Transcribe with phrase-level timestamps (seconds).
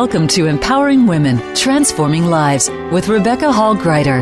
[0.00, 4.20] Welcome to Empowering Women, Transforming Lives with Rebecca Hall Gruyter.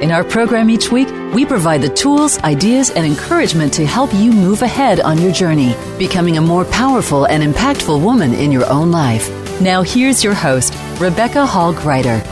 [0.00, 4.32] In our program each week, we provide the tools, ideas, and encouragement to help you
[4.32, 8.90] move ahead on your journey, becoming a more powerful and impactful woman in your own
[8.90, 9.28] life.
[9.60, 12.24] Now, here's your host, Rebecca Hall Gruyter.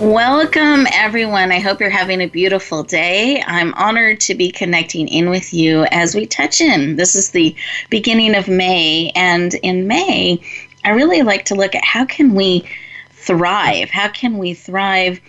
[0.00, 1.52] Welcome, everyone.
[1.52, 3.40] I hope you're having a beautiful day.
[3.46, 6.96] I'm honored to be connecting in with you as we touch in.
[6.96, 7.54] This is the
[7.90, 10.40] beginning of May, and in May,
[10.84, 12.68] I really like to look at how can we
[13.10, 13.90] thrive?
[13.90, 15.20] How can we thrive,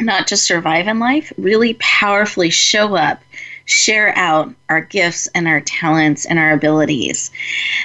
[0.00, 3.22] not just survive in life, really powerfully show up,
[3.68, 7.30] share out our gifts and our talents and our abilities.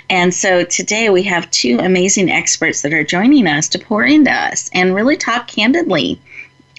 [0.09, 4.31] And so today we have two amazing experts that are joining us to pour into
[4.31, 6.21] us and really talk candidly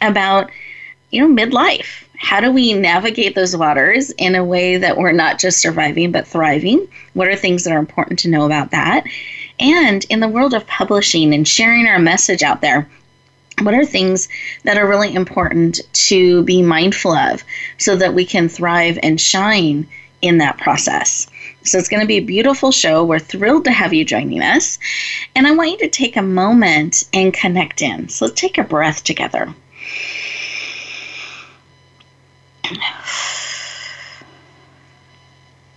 [0.00, 0.50] about,
[1.10, 2.02] you know, midlife.
[2.16, 6.26] How do we navigate those waters in a way that we're not just surviving but
[6.26, 6.88] thriving?
[7.12, 9.04] What are things that are important to know about that?
[9.60, 12.88] And in the world of publishing and sharing our message out there,
[13.62, 14.28] what are things
[14.64, 17.44] that are really important to be mindful of
[17.78, 19.86] so that we can thrive and shine
[20.22, 21.28] in that process?
[21.62, 23.04] So it's going to be a beautiful show.
[23.04, 24.78] We're thrilled to have you joining us.
[25.34, 28.08] And I want you to take a moment and connect in.
[28.08, 29.54] So let's take a breath together.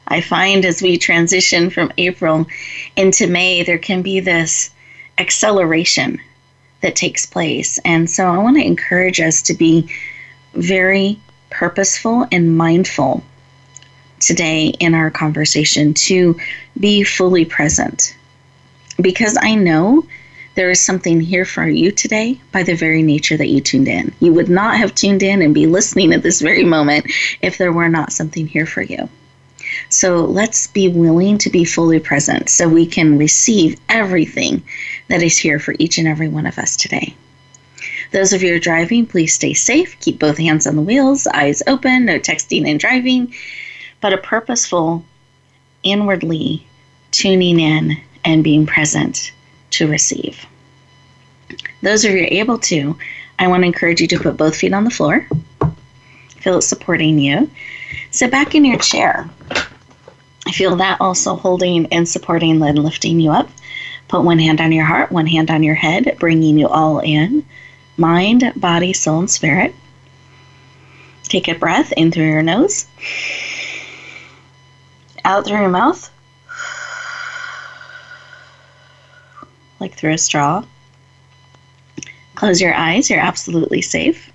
[0.07, 2.47] I find as we transition from April
[2.95, 4.71] into May, there can be this
[5.17, 6.19] acceleration
[6.81, 7.79] that takes place.
[7.83, 9.89] And so I want to encourage us to be
[10.53, 11.19] very
[11.49, 13.23] purposeful and mindful
[14.19, 16.39] today in our conversation to
[16.79, 18.15] be fully present.
[18.99, 20.05] Because I know
[20.55, 24.11] there is something here for you today by the very nature that you tuned in.
[24.19, 27.05] You would not have tuned in and be listening at this very moment
[27.41, 29.07] if there were not something here for you.
[29.89, 34.63] So let's be willing to be fully present so we can receive everything
[35.07, 37.15] that is here for each and every one of us today.
[38.11, 39.99] Those of you who are driving, please stay safe.
[39.99, 43.33] Keep both hands on the wheels, eyes open, no texting and driving,
[44.01, 45.03] but a purposeful,
[45.83, 46.65] inwardly
[47.11, 49.31] tuning in and being present
[49.71, 50.45] to receive.
[51.81, 52.97] Those of you able to,
[53.39, 55.27] I want to encourage you to put both feet on the floor.
[56.47, 57.51] Feel it supporting you.
[58.09, 59.29] Sit back in your chair.
[60.45, 63.49] I feel that also holding and supporting and lifting you up.
[64.07, 67.45] Put one hand on your heart, one hand on your head, bringing you all in
[67.97, 69.75] mind, body, soul, and spirit.
[71.23, 72.87] Take a breath in through your nose,
[75.25, 76.09] out through your mouth,
[79.81, 80.63] like through a straw.
[82.35, 84.31] Close your eyes, you're absolutely safe.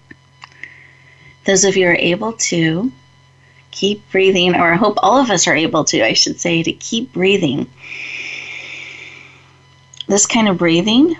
[1.44, 2.92] Those of you are able to
[3.72, 6.72] keep breathing, or I hope all of us are able to, I should say, to
[6.72, 7.66] keep breathing.
[10.06, 11.16] This kind of breathing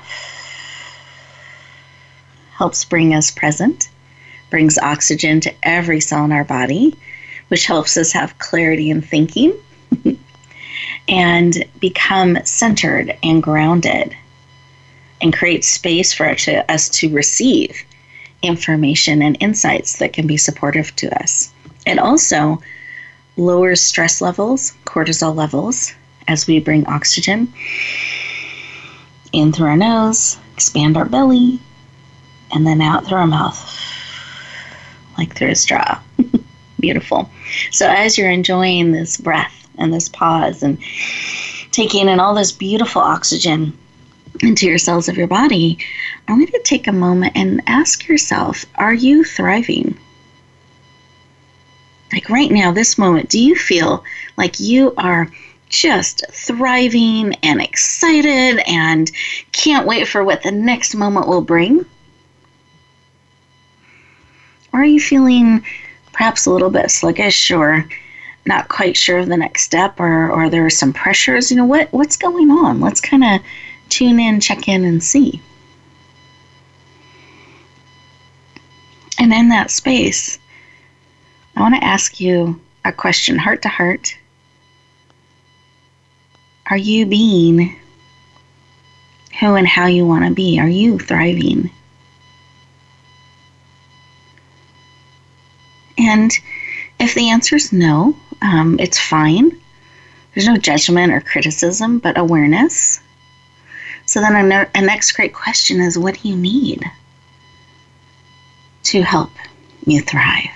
[2.53, 3.88] helps bring us present,
[4.50, 6.94] brings oxygen to every cell in our body,
[7.49, 9.54] which helps us have clarity in thinking
[11.09, 14.16] and become centered and grounded
[15.21, 16.27] and create space for
[16.69, 17.84] us to receive
[18.42, 21.53] information and insights that can be supportive to us.
[21.86, 22.60] It also
[23.36, 25.92] lowers stress levels, cortisol levels,
[26.28, 27.53] as we bring oxygen
[29.32, 31.58] in through our nose, expand our belly,
[32.53, 33.80] and then out through our mouth,
[35.16, 35.98] like through a straw.
[36.80, 37.30] Beautiful.
[37.70, 40.78] So, as you're enjoying this breath and this pause and
[41.70, 43.76] taking in all this beautiful oxygen
[44.42, 45.78] into your cells of your body,
[46.28, 49.97] I want you to take a moment and ask yourself Are you thriving?
[52.12, 54.04] Like right now, this moment, do you feel
[54.36, 55.30] like you are
[55.70, 59.10] just thriving and excited and
[59.53, 61.86] can't wait for what the next moment will bring?
[64.72, 65.64] Or are you feeling
[66.12, 67.88] perhaps a little bit sluggish or
[68.44, 71.50] not quite sure of the next step or, or there are some pressures?
[71.50, 72.80] You know, what, what's going on?
[72.80, 73.41] Let's kind of
[73.92, 75.41] tune in, check in, and see.
[79.18, 80.39] And in that space,
[81.54, 84.16] I want to ask you a question, heart to heart.
[86.71, 87.77] Are you being
[89.39, 90.59] who and how you want to be?
[90.59, 91.71] Are you thriving?
[95.98, 96.33] And
[96.98, 99.60] if the answer is no, um, it's fine.
[100.34, 103.00] There's no judgment or criticism, but awareness.
[104.12, 106.84] So then a, next great question is what do you need
[108.82, 109.30] to help
[109.86, 110.50] you thrive?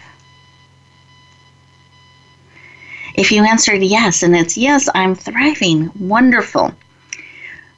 [3.15, 6.75] If you answered yes, and it's yes, I'm thriving, wonderful.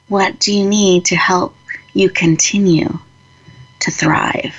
[0.09, 1.55] What do you need to help
[1.93, 2.99] you continue
[3.79, 4.55] to thrive?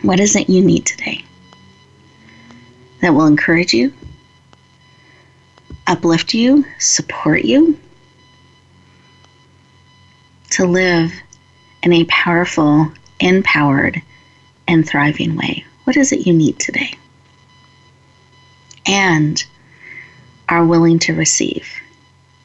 [0.00, 1.22] What is it you need today
[3.02, 3.92] that will encourage you,
[5.86, 7.78] uplift you, support you
[10.52, 11.12] to live
[11.82, 14.00] in a powerful, empowered,
[14.68, 15.64] and thriving way?
[15.84, 16.94] What is it you need today?
[18.86, 19.42] And
[20.48, 21.68] are willing to receive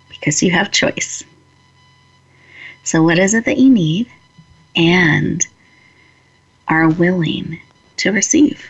[0.09, 1.23] because you have choice.
[2.83, 4.07] So, what is it that you need
[4.75, 5.45] and
[6.67, 7.59] are willing
[7.97, 8.65] to receive?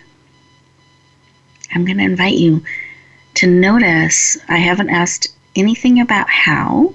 [1.73, 2.63] I'm going to invite you
[3.35, 6.93] to notice I haven't asked anything about how.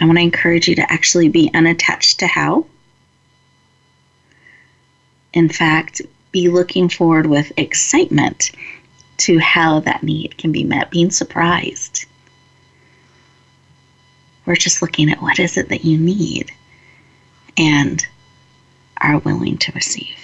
[0.00, 2.66] I want to encourage you to actually be unattached to how.
[5.32, 6.02] In fact,
[6.32, 8.52] be looking forward with excitement
[9.18, 12.04] to how that need can be met, being surprised.
[14.44, 16.52] We're just looking at what is it that you need
[17.56, 18.06] and
[18.98, 20.16] are willing to receive.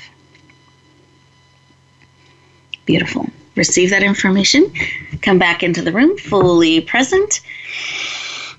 [2.85, 3.29] Beautiful.
[3.55, 4.73] Receive that information.
[5.21, 7.41] Come back into the room fully present.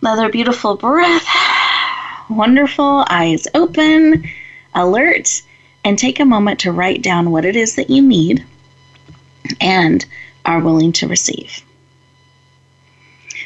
[0.03, 1.25] Another beautiful breath.
[2.29, 3.05] Wonderful.
[3.09, 4.29] Eyes open,
[4.75, 5.41] alert,
[5.85, 8.44] and take a moment to write down what it is that you need
[9.61, 10.05] and
[10.44, 11.62] are willing to receive.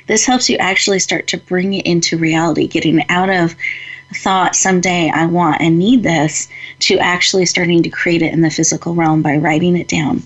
[0.08, 3.56] This helps you actually start to bring it into reality, getting out of
[4.16, 6.48] thought someday I want and need this
[6.80, 10.24] to actually starting to create it in the physical realm by writing it down.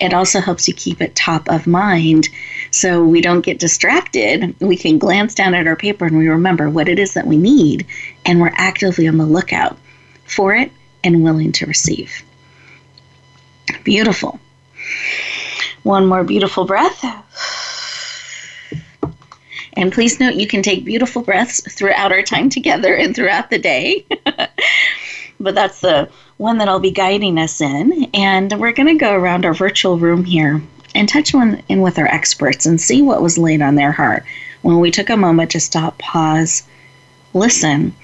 [0.00, 2.28] It also helps you keep it top of mind
[2.70, 4.54] so we don't get distracted.
[4.60, 7.36] We can glance down at our paper and we remember what it is that we
[7.36, 7.86] need
[8.24, 9.76] and we're actively on the lookout
[10.24, 10.72] for it
[11.04, 12.22] and willing to receive.
[13.84, 14.40] Beautiful.
[15.82, 17.04] One more beautiful breath.
[19.78, 23.60] And please note you can take beautiful breaths throughout our time together and throughout the
[23.60, 24.04] day.
[25.40, 28.10] but that's the one that I'll be guiding us in.
[28.12, 30.60] And we're going to go around our virtual room here
[30.96, 34.24] and touch one in with our experts and see what was laid on their heart
[34.62, 36.64] when we took a moment to stop, pause,
[37.32, 37.94] listen,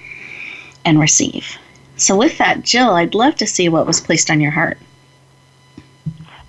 [0.85, 1.57] and receive.
[1.97, 4.77] So, with that, Jill, I'd love to see what was placed on your heart.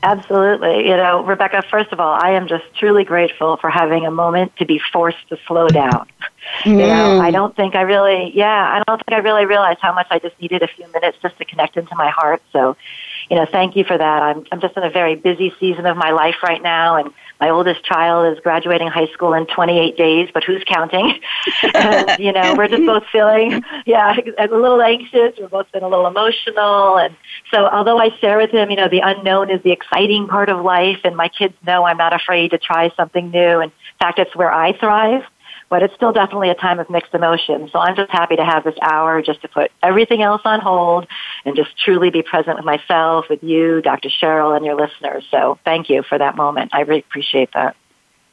[0.02, 0.88] Absolutely.
[0.88, 4.56] You know, Rebecca, first of all, I am just truly grateful for having a moment
[4.58, 6.06] to be forced to slow down.
[6.62, 6.81] Mm.
[6.81, 9.93] You know, I don't think I really, yeah, I don't think I really realized how
[9.93, 12.43] much I just needed a few minutes just to connect into my heart.
[12.52, 12.76] So,
[13.31, 14.22] you know, thank you for that.
[14.22, 17.50] I'm, I'm just in a very busy season of my life right now and my
[17.50, 21.21] oldest child is graduating high school in 28 days, but who's counting?
[21.75, 25.35] and, you know, we're just both feeling, yeah, a little anxious.
[25.38, 26.99] We're both been a little emotional.
[26.99, 27.15] And
[27.53, 30.65] so although I share with him, you know, the unknown is the exciting part of
[30.65, 33.61] life and my kids know I'm not afraid to try something new.
[33.61, 35.23] In fact, it's where I thrive
[35.68, 37.72] but it's still definitely a time of mixed emotions.
[37.72, 41.06] So I'm just happy to have this hour just to put everything else on hold
[41.44, 44.08] and just truly be present with myself, with you, Dr.
[44.08, 45.26] Cheryl, and your listeners.
[45.30, 46.70] So thank you for that moment.
[46.72, 47.76] I really appreciate that.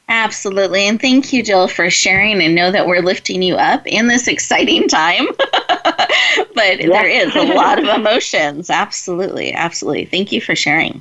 [0.08, 0.86] Absolutely.
[0.86, 4.28] And thank you, Jill, for sharing and know that we're lifting you up in this
[4.28, 5.26] exciting time.
[5.36, 6.88] but yeah.
[6.88, 8.68] there is a lot of emotions.
[8.68, 9.52] Absolutely.
[9.54, 10.04] Absolutely.
[10.04, 11.00] Thank you for sharing.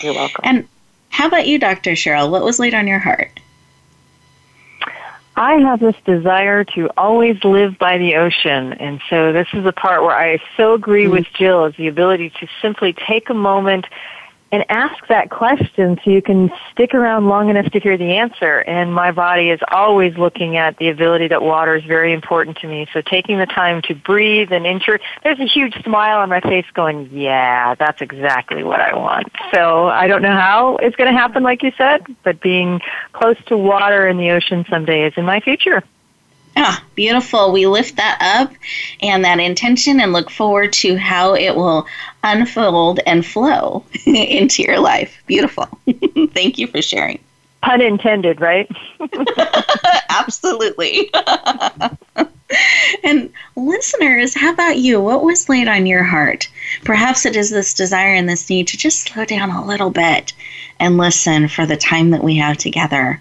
[0.00, 0.42] You're welcome.
[0.44, 0.68] And
[1.08, 1.92] how about you, Dr.
[1.92, 2.30] Cheryl?
[2.30, 3.40] What was laid on your heart?
[5.36, 8.72] I have this desire to always live by the ocean.
[8.74, 11.12] And so this is the part where I so agree mm-hmm.
[11.12, 13.86] with Jill is the ability to simply take a moment
[14.52, 18.58] and ask that question so you can stick around long enough to hear the answer.
[18.58, 22.68] And my body is always looking at the ability that water is very important to
[22.68, 22.86] me.
[22.92, 26.66] So taking the time to breathe and ensure there's a huge smile on my face
[26.74, 29.26] going, yeah, that's exactly what I want.
[29.52, 32.80] So I don't know how it's going to happen, like you said, but being
[33.12, 35.82] close to water in the ocean someday is in my future.
[36.56, 37.50] Ah, beautiful.
[37.52, 38.52] We lift that up
[39.02, 41.86] and that intention and look forward to how it will
[42.22, 45.20] unfold and flow into your life.
[45.26, 45.66] Beautiful.
[46.32, 47.18] Thank you for sharing.
[47.62, 48.70] Pun intended, right?
[50.10, 51.10] Absolutely.
[53.02, 55.00] and listeners, how about you?
[55.00, 56.48] What was laid on your heart?
[56.84, 60.34] Perhaps it is this desire and this need to just slow down a little bit
[60.78, 63.20] and listen for the time that we have together.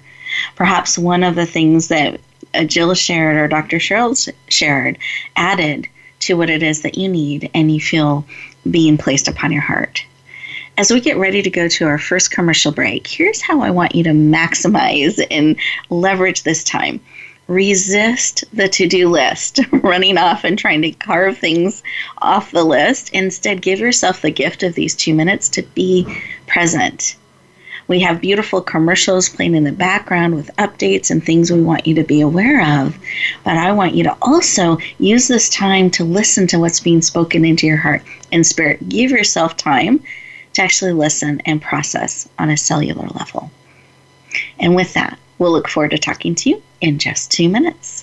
[0.55, 2.19] Perhaps one of the things that
[2.53, 3.77] Uh, Jill shared or Dr.
[3.77, 4.97] Cheryl shared
[5.35, 5.87] added
[6.19, 8.25] to what it is that you need and you feel
[8.69, 10.05] being placed upon your heart.
[10.77, 13.93] As we get ready to go to our first commercial break, here's how I want
[13.93, 15.55] you to maximize and
[15.89, 16.99] leverage this time.
[17.47, 21.83] Resist the to do list, running off and trying to carve things
[22.19, 23.09] off the list.
[23.13, 26.07] Instead, give yourself the gift of these two minutes to be
[26.47, 27.17] present
[27.87, 31.95] We have beautiful commercials playing in the background with updates and things we want you
[31.95, 32.97] to be aware of.
[33.43, 37.43] But I want you to also use this time to listen to what's being spoken
[37.43, 38.87] into your heart and spirit.
[38.87, 40.01] Give yourself time
[40.53, 43.51] to actually listen and process on a cellular level.
[44.59, 48.02] And with that, we'll look forward to talking to you in just two minutes.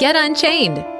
[0.00, 0.99] Get Unchained.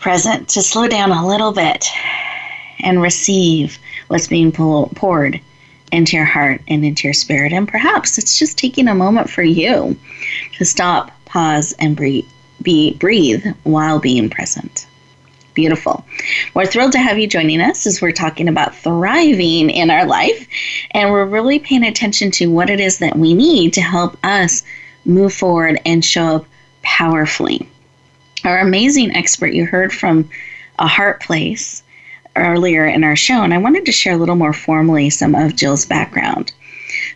[0.00, 1.86] present, to slow down a little bit
[2.80, 3.78] and receive
[4.08, 5.40] what's being poured
[5.92, 7.52] into your heart and into your spirit.
[7.52, 9.96] And perhaps it's just taking a moment for you
[10.56, 12.26] to stop, pause, and breathe,
[12.62, 14.86] be, breathe while being present.
[15.52, 16.04] Beautiful.
[16.54, 20.46] We're thrilled to have you joining us as we're talking about thriving in our life.
[20.92, 24.62] And we're really paying attention to what it is that we need to help us
[25.04, 26.46] move forward and show up
[26.82, 27.68] powerfully.
[28.44, 30.30] Our amazing expert you heard from
[30.78, 31.82] a heart place
[32.36, 35.56] earlier in our show, and I wanted to share a little more formally some of
[35.56, 36.52] Jill's background.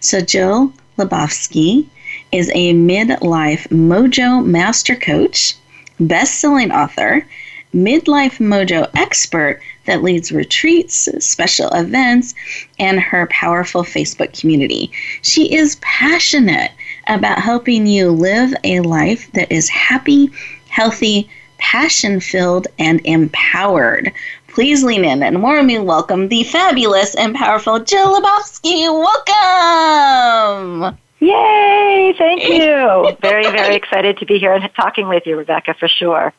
[0.01, 1.87] So, Jill Lebofsky
[2.31, 5.55] is a midlife mojo master coach,
[5.99, 7.27] best selling author,
[7.75, 12.35] midlife mojo expert that leads retreats, special events,
[12.79, 14.91] and her powerful Facebook community.
[15.23, 16.71] She is passionate
[17.07, 20.31] about helping you live a life that is happy,
[20.75, 24.11] healthy, passion filled, and empowered.
[24.49, 28.93] Please lean in and warmly welcome the fabulous and powerful Jill Lebofsky.
[28.93, 30.99] Welcome!
[31.21, 32.13] Yay!
[32.19, 33.17] Thank you.
[33.21, 36.33] very, very excited to be here and talking with you, Rebecca, for sure.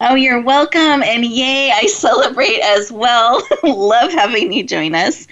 [0.00, 1.02] Oh, you're welcome.
[1.02, 3.42] And yay, I celebrate as well.
[3.64, 5.26] Love having you join us.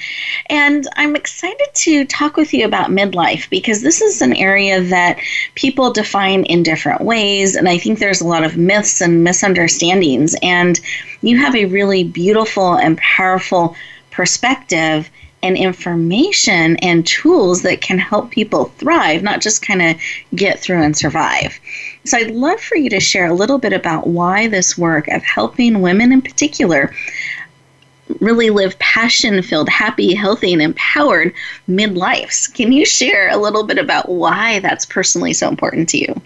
[0.47, 5.21] And I'm excited to talk with you about midlife because this is an area that
[5.55, 7.55] people define in different ways.
[7.55, 10.35] And I think there's a lot of myths and misunderstandings.
[10.43, 10.81] And
[11.23, 13.77] you have a really beautiful and powerful
[14.11, 15.09] perspective
[15.45, 19.97] and information and tools that can help people thrive, not just kind of
[20.35, 21.61] get through and survive.
[22.07, 25.25] So I'd love for you to share a little bit about why this work of
[25.25, 26.95] helping women in particular
[28.21, 31.35] really live passion filled, happy, healthy, and empowered
[31.69, 32.53] midlifes.
[32.53, 36.23] Can you share a little bit about why that's personally so important to you?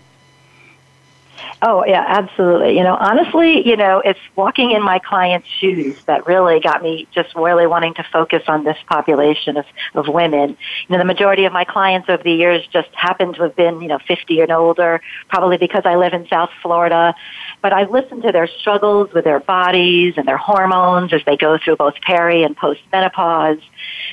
[1.62, 2.78] Oh, yeah, absolutely.
[2.78, 7.06] You know, honestly, you know, it's walking in my clients' shoes that really got me
[7.14, 10.56] just really wanting to focus on this population of, of women.
[10.88, 13.82] You know, the majority of my clients over the years just happen to have been,
[13.82, 17.14] you know, 50 and older, probably because I live in South Florida.
[17.60, 21.58] But I've listened to their struggles with their bodies and their hormones as they go
[21.62, 23.60] through both peri and postmenopause,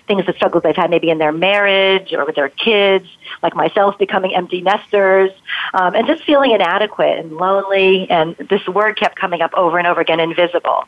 [0.06, 3.08] things, the struggles they've had maybe in their marriage or with their kids,
[3.42, 5.32] like myself becoming empty nesters,
[5.74, 8.10] um, and just feeling inadequate and lonely.
[8.10, 10.86] And this word kept coming up over and over again, invisible.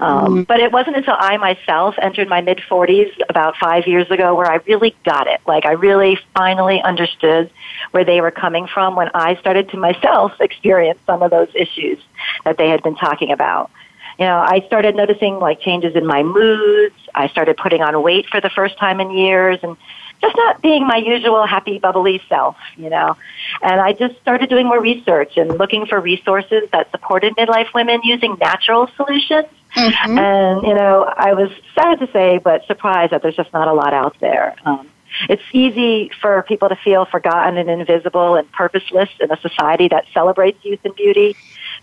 [0.00, 0.42] Um, mm-hmm.
[0.42, 4.50] But it wasn't until I myself entered my mid 40s about five years ago where
[4.50, 5.40] I really got it.
[5.46, 7.50] Like I really finally understood
[7.92, 11.98] where they were coming from when I started to myself experience some of those issues
[12.44, 13.70] that they had been talking about.
[14.18, 16.94] You know, I started noticing like changes in my moods.
[17.14, 19.76] I started putting on weight for the first time in years and
[20.24, 23.16] just not being my usual happy, bubbly self, you know.
[23.62, 28.00] And I just started doing more research and looking for resources that supported midlife women
[28.04, 29.48] using natural solutions.
[29.76, 30.18] Mm-hmm.
[30.18, 33.72] And, you know, I was sad to say, but surprised that there's just not a
[33.72, 34.54] lot out there.
[34.64, 34.88] Um,
[35.28, 40.04] it's easy for people to feel forgotten and invisible and purposeless in a society that
[40.12, 41.36] celebrates youth and beauty.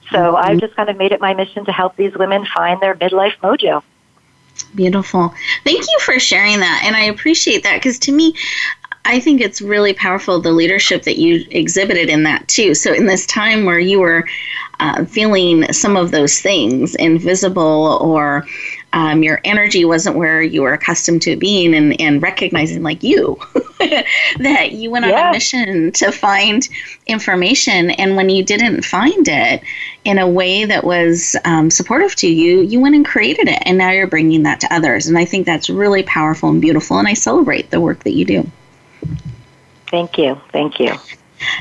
[0.10, 0.36] So mm-hmm.
[0.36, 3.38] I've just kind of made it my mission to help these women find their midlife
[3.44, 3.84] mojo.
[4.76, 5.34] Beautiful.
[5.64, 6.84] Thank you for sharing that.
[6.86, 8.36] And I appreciate that because to me,
[9.04, 12.76] I think it's really powerful the leadership that you exhibited in that too.
[12.76, 14.28] So, in this time where you were
[14.80, 18.46] uh, feeling some of those things invisible or
[18.94, 23.40] um, your energy wasn't where you were accustomed to being and, and recognizing like you
[24.40, 25.30] that you went on yeah.
[25.30, 26.68] a mission to find
[27.08, 29.62] information and when you didn't find it
[30.04, 33.78] in a way that was um, supportive to you you went and created it and
[33.78, 35.08] now you're bringing that to others.
[35.08, 38.26] And i think that's really powerful and beautiful and i celebrate the work that you
[38.26, 38.50] do.
[39.88, 40.40] Thank you.
[40.52, 40.96] Thank you.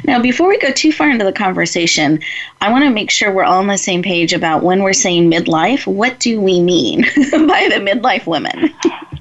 [0.05, 2.21] Now, before we go too far into the conversation,
[2.61, 5.31] I want to make sure we're all on the same page about when we're saying
[5.31, 8.75] midlife, what do we mean by the midlife women?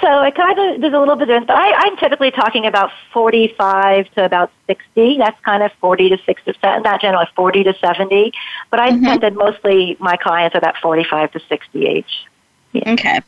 [0.00, 1.50] So it kind of there's a little bit different.
[1.50, 5.18] I, I'm typically talking about 45 to about 60.
[5.18, 8.32] That's kind of 40 to 60 percent, not generally 40 to 70.
[8.70, 9.20] But I mm-hmm.
[9.20, 12.26] that mostly my clients are about 45 to 60 age.
[12.72, 12.92] Yeah.
[12.92, 13.20] Okay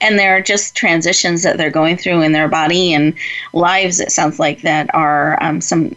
[0.00, 3.14] and there are just transitions that they're going through in their body and
[3.52, 5.94] lives it sounds like that are um, some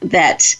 [0.00, 0.56] that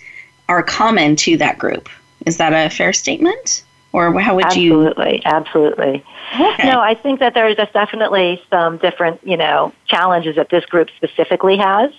[0.49, 1.89] are common to that group
[2.27, 6.69] is that a fair statement or how would absolutely, you absolutely absolutely okay.
[6.69, 10.89] no i think that there's just definitely some different you know challenges that this group
[10.97, 11.91] specifically has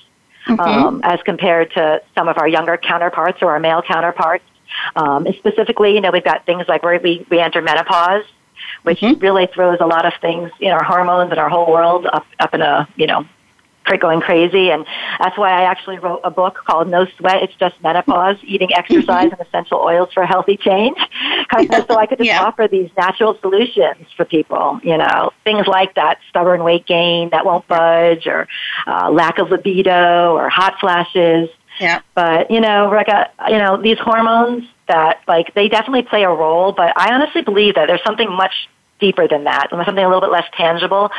[0.48, 0.60] mm-hmm.
[0.60, 4.46] um, as compared to some of our younger counterparts or our male counterparts
[4.96, 8.24] um, specifically you know we've got things like where we, we enter menopause
[8.84, 9.20] which mm-hmm.
[9.20, 12.54] really throws a lot of things, in our hormones and our whole world up up
[12.54, 13.26] in a you know
[13.98, 14.86] going crazy and
[15.20, 19.32] that's why I actually wrote a book called No Sweat It's Just Menopause Eating Exercise
[19.32, 19.40] mm-hmm.
[19.40, 20.98] and Essential Oils for a Healthy Change
[21.88, 22.44] so I could just yeah.
[22.44, 27.46] offer these natural solutions for people you know things like that stubborn weight gain that
[27.46, 28.48] won't budge or
[28.88, 31.50] uh, lack of libido or hot flashes
[31.80, 32.02] yeah.
[32.14, 36.72] But you know, Rebecca, you know these hormones that like they definitely play a role,
[36.72, 38.70] but I honestly believe that there's something much
[39.02, 41.12] deeper than that, something a little bit less tangible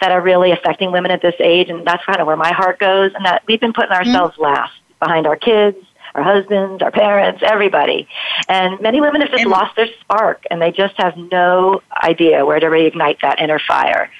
[0.00, 2.78] that are really affecting women at this age, and that's kind of where my heart
[2.78, 3.12] goes.
[3.14, 4.44] And that we've been putting ourselves mm-hmm.
[4.44, 5.78] last behind our kids,
[6.14, 8.08] our husbands, our parents, everybody.
[8.48, 12.44] And many women have just and, lost their spark and they just have no idea
[12.44, 14.10] where to reignite that inner fire.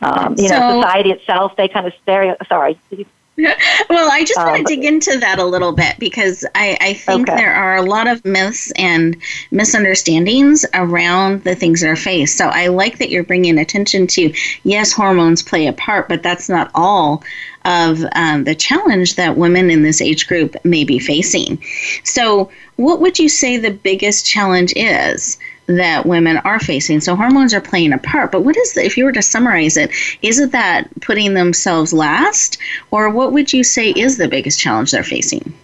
[0.00, 2.78] Um, you so, know, society itself, they kind of stare, sorry,
[3.36, 6.94] well, I just want to um, dig into that a little bit because I, I
[6.94, 7.36] think okay.
[7.36, 9.16] there are a lot of myths and
[9.50, 12.38] misunderstandings around the things that are faced.
[12.38, 16.48] So I like that you're bringing attention to yes, hormones play a part, but that's
[16.48, 17.24] not all
[17.64, 21.62] of um, the challenge that women in this age group may be facing.
[22.04, 25.38] So, what would you say the biggest challenge is?
[25.66, 27.00] That women are facing.
[27.00, 29.76] So hormones are playing a part, but what is the, if you were to summarize
[29.76, 29.90] it,
[30.22, 32.58] is it that putting themselves last,
[32.90, 35.54] or what would you say is the biggest challenge they're facing?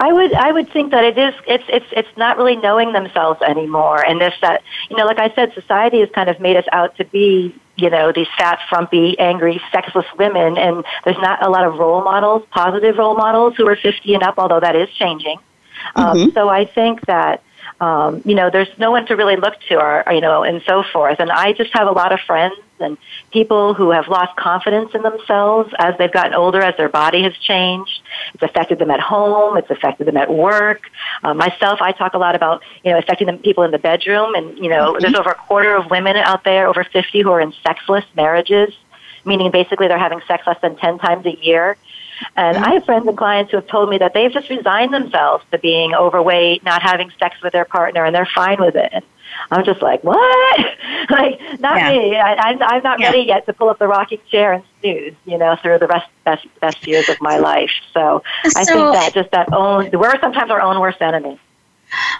[0.00, 3.42] I would I would think that it is it's it's it's not really knowing themselves
[3.42, 6.66] anymore and this that you know like I said society has kind of made us
[6.70, 11.50] out to be you know these fat frumpy angry sexless women and there's not a
[11.50, 14.88] lot of role models positive role models who are 50 and up although that is
[14.90, 15.38] changing
[15.96, 16.22] um, mm-hmm.
[16.22, 17.42] um, so I think that
[17.80, 20.62] um, you know, there's no one to really look to, or, or, you know, and
[20.66, 21.20] so forth.
[21.20, 22.96] And I just have a lot of friends and
[23.32, 27.36] people who have lost confidence in themselves as they've gotten older, as their body has
[27.36, 28.00] changed.
[28.34, 29.56] It's affected them at home.
[29.56, 30.82] It's affected them at work.
[31.22, 34.34] Uh, myself, I talk a lot about, you know, affecting the people in the bedroom.
[34.34, 35.02] And, you know, mm-hmm.
[35.02, 38.74] there's over a quarter of women out there, over 50, who are in sexless marriages,
[39.24, 41.76] meaning basically they're having sex less than 10 times a year.
[42.36, 45.44] And I have friends and clients who have told me that they've just resigned themselves
[45.50, 49.04] to being overweight, not having sex with their partner, and they're fine with it.
[49.50, 50.60] I'm just like, what?
[51.10, 51.92] like, not yeah.
[51.92, 52.16] me.
[52.16, 53.06] I, I'm, I'm not yeah.
[53.06, 56.08] ready yet to pull up the rocking chair and snooze, you know, through the rest,
[56.24, 57.70] best, best years of my life.
[57.92, 61.38] So, so I think that just that own, we're sometimes our own worst enemy.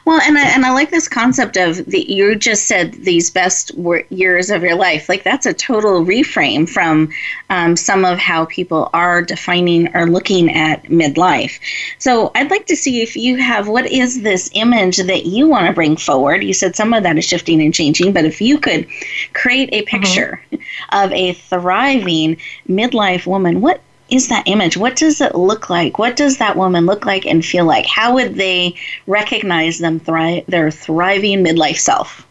[0.04, 3.72] Well, and I, and I like this concept of the you just said these best
[4.08, 5.08] years of your life.
[5.08, 7.10] Like that's a total reframe from
[7.50, 11.58] um, some of how people are defining or looking at midlife.
[11.98, 15.66] So I'd like to see if you have what is this image that you want
[15.66, 16.42] to bring forward.
[16.42, 18.86] You said some of that is shifting and changing, but if you could
[19.34, 19.96] create a mm-hmm.
[19.96, 20.96] picture mm-hmm.
[20.96, 24.76] of a thriving midlife woman, what is that image?
[24.76, 25.98] What does it look like?
[25.98, 27.86] What does that woman look like and feel like?
[27.86, 28.74] How would they
[29.06, 32.26] recognize them thri- their thriving midlife self?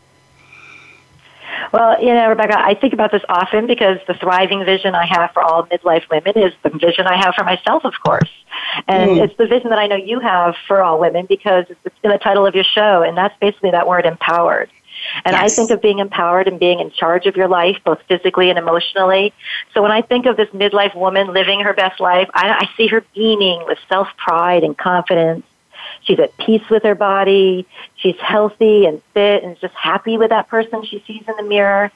[1.74, 5.32] Well, you know, Rebecca, I think about this often because the thriving vision I have
[5.34, 8.30] for all midlife women is the vision I have for myself, of course.
[8.88, 9.24] And mm.
[9.24, 12.18] it's the vision that I know you have for all women because it's in the
[12.18, 14.70] title of your show, and that's basically that word empowered.
[15.26, 15.52] And yes.
[15.52, 18.60] I think of being empowered and being in charge of your life, both physically and
[18.60, 19.34] emotionally.
[19.74, 22.88] So when I think of this midlife woman living her best life, I, I see
[22.88, 25.46] her beaming with self pride and confidence.
[26.04, 27.68] She's at peace with her body.
[27.96, 31.92] She's healthy and fit and just happy with that person she sees in the mirror.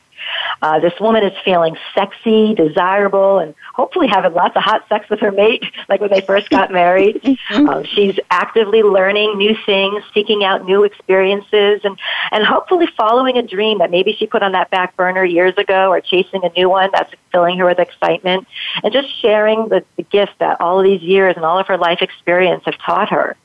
[0.62, 5.20] Uh, this woman is feeling sexy, desirable, and hopefully having lots of hot sex with
[5.20, 7.38] her mate, like when they first got married.
[7.52, 11.98] Um, she's actively learning new things, seeking out new experiences, and,
[12.32, 15.90] and hopefully following a dream that maybe she put on that back burner years ago
[15.90, 18.48] or chasing a new one that's filling her with excitement,
[18.84, 21.78] and just sharing the, the gift that all of these years and all of her
[21.78, 23.36] life experience have taught her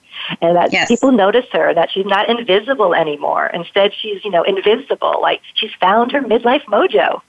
[0.41, 0.89] and that yes.
[0.89, 3.47] people notice her, that she's not invisible anymore.
[3.47, 5.19] Instead, she's, you know, invincible.
[5.21, 7.23] Like she's found her midlife mojo.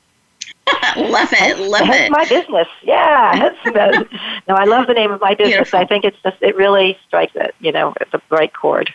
[0.97, 2.11] love it, love that's it.
[2.11, 2.67] my business.
[2.83, 4.11] Yeah, that's,
[4.47, 5.55] no, I love the name of my business.
[5.55, 5.79] Beautiful.
[5.79, 7.55] I think it's just it really strikes it.
[7.59, 8.93] You know, it's a bright chord.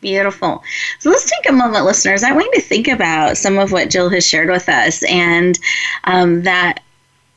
[0.00, 0.62] Beautiful.
[1.00, 2.22] So let's take a moment, listeners.
[2.22, 5.58] I want you to think about some of what Jill has shared with us, and
[6.04, 6.80] um, that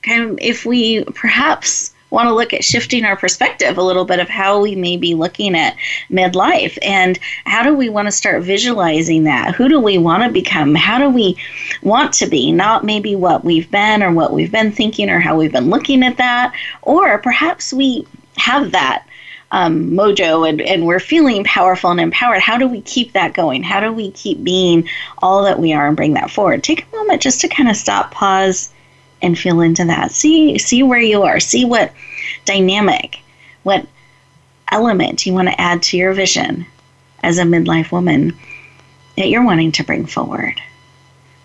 [0.04, 4.20] kind of if we perhaps want to look at shifting our perspective a little bit
[4.20, 5.76] of how we may be looking at
[6.10, 9.56] midlife and how do we want to start visualizing that?
[9.56, 10.74] Who do we want to become?
[10.76, 11.38] How do we
[11.82, 12.52] want to be?
[12.52, 16.04] Not maybe what we've been or what we've been thinking or how we've been looking
[16.04, 19.06] at that, or perhaps we have that
[19.52, 22.42] um, mojo and, and we're feeling powerful and empowered.
[22.42, 23.64] How do we keep that going?
[23.64, 24.88] How do we keep being
[25.20, 26.64] all that we are and bring that forward?
[26.64, 28.72] Take a moment just to kind of stop, pause,
[29.22, 30.12] and feel into that.
[30.12, 31.40] See see where you are.
[31.40, 31.94] See what
[32.46, 33.20] dynamic,
[33.64, 33.86] what
[34.72, 36.66] element you want to add to your vision
[37.24, 38.38] as a midlife woman
[39.18, 40.62] that you're wanting to bring forward.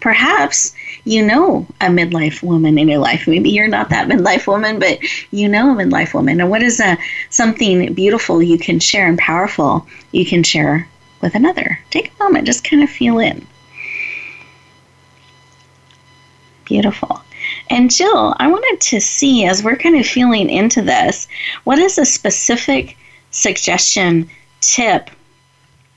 [0.00, 3.26] Perhaps you know a midlife woman in your life.
[3.28, 4.98] Maybe you're not that midlife woman, but
[5.30, 6.40] you know a midlife woman.
[6.40, 6.98] And what is a
[7.30, 10.88] something beautiful you can share and powerful you can share
[11.20, 11.78] with another?
[11.90, 13.46] Take a moment, just kind of feel in.
[16.64, 17.22] Beautiful.
[17.72, 21.26] And Jill, I wanted to see as we're kind of feeling into this,
[21.64, 22.98] what is a specific
[23.30, 24.28] suggestion,
[24.60, 25.08] tip,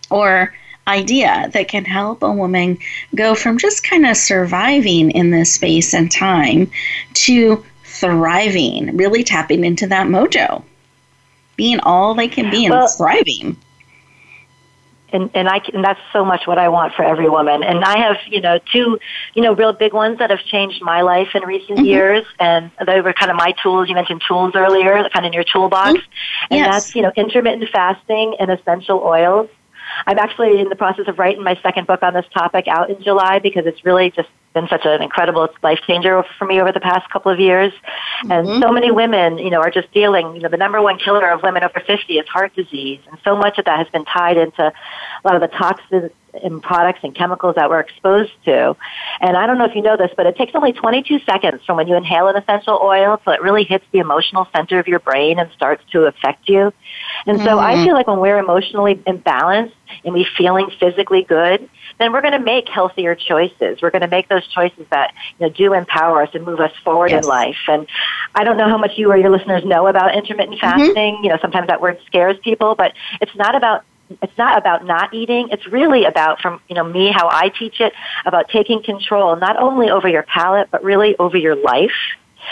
[0.10, 0.54] or
[0.88, 2.78] idea that can help a woman
[3.14, 6.72] go from just kind of surviving in this space and time
[7.14, 10.64] to thriving, really tapping into that mojo,
[11.58, 13.58] being all they can be and well, thriving
[15.12, 17.64] and and I and that's so much what I want for every woman.
[17.64, 19.00] And I have you know two
[19.34, 21.86] you know real big ones that have changed my life in recent mm-hmm.
[21.86, 23.90] years, and they were kind of my tools.
[23.90, 26.54] You mentioned tools earlier, kind of in your toolbox, mm-hmm.
[26.54, 26.74] and yes.
[26.74, 29.50] that's you know intermittent fasting and essential oils.
[30.06, 33.02] I'm actually in the process of writing my second book on this topic out in
[33.02, 36.80] July because it's really just been such an incredible life changer for me over the
[36.80, 37.74] past couple of years.
[38.22, 38.62] And mm-hmm.
[38.62, 41.44] so many women, you know, are just dealing, you know, the number one killer of
[41.44, 43.02] women over 50 is heart disease.
[43.12, 44.74] And so much of that has been tied into a
[45.24, 46.12] lot of the toxins
[46.44, 48.76] in products and chemicals that we're exposed to.
[49.22, 51.78] And I don't know if you know this, but it takes only 22 seconds from
[51.78, 55.00] when you inhale an essential oil till it really hits the emotional center of your
[55.00, 56.74] brain and starts to affect you.
[57.26, 57.60] And so mm-hmm.
[57.60, 61.70] I feel like when we're emotionally imbalanced and we're feeling physically good,
[62.00, 63.82] then we're going to make healthier choices.
[63.82, 66.72] We're going to make those choices that you know do empower us and move us
[66.84, 67.24] forward yes.
[67.24, 67.58] in life.
[67.68, 67.88] And
[68.34, 70.80] I don't know how much you or your listeners know about intermittent mm-hmm.
[70.80, 71.16] fasting.
[71.16, 71.24] Mm-hmm.
[71.24, 73.84] You know, sometimes that word scares people, but it's not about
[74.22, 75.50] it's not about not eating.
[75.52, 77.94] It's really about, from you know me, how I teach it,
[78.26, 81.92] about taking control not only over your palate but really over your life.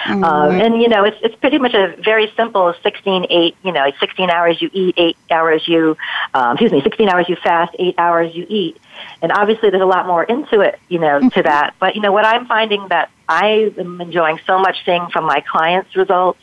[0.05, 0.23] Mm-hmm.
[0.23, 3.91] Um, and you know, it's it's pretty much a very simple 16, 8, you know,
[3.99, 5.95] 16 hours you eat, 8 hours you,
[6.33, 8.77] um, excuse me, 16 hours you fast, 8 hours you eat.
[9.21, 11.29] And obviously there's a lot more into it, you know, mm-hmm.
[11.29, 11.75] to that.
[11.79, 15.41] But you know, what I'm finding that I am enjoying so much seeing from my
[15.41, 16.39] clients' results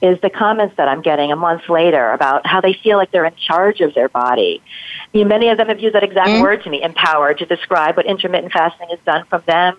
[0.00, 3.24] is the comments that I'm getting a month later about how they feel like they're
[3.24, 4.62] in charge of their body.
[5.12, 6.42] You know, many of them have used that exact mm-hmm.
[6.42, 9.76] word to me, empowered, to describe what intermittent fasting has done from them.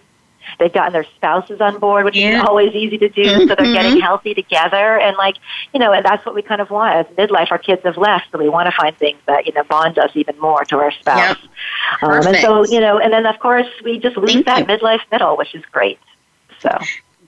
[0.57, 2.41] They've gotten their spouses on board, which yeah.
[2.41, 3.23] is always easy to do.
[3.23, 3.47] Mm-hmm.
[3.49, 3.99] So they're getting mm-hmm.
[3.99, 5.35] healthy together, and like
[5.73, 6.95] you know, and that's what we kind of want.
[6.95, 9.63] As midlife, our kids have left, so we want to find things that you know
[9.63, 11.37] bond us even more to our spouse.
[12.01, 12.09] Yep.
[12.09, 14.65] Um, and so you know, and then of course we just lose Thank that you.
[14.65, 15.99] midlife middle, which is great.
[16.59, 16.77] So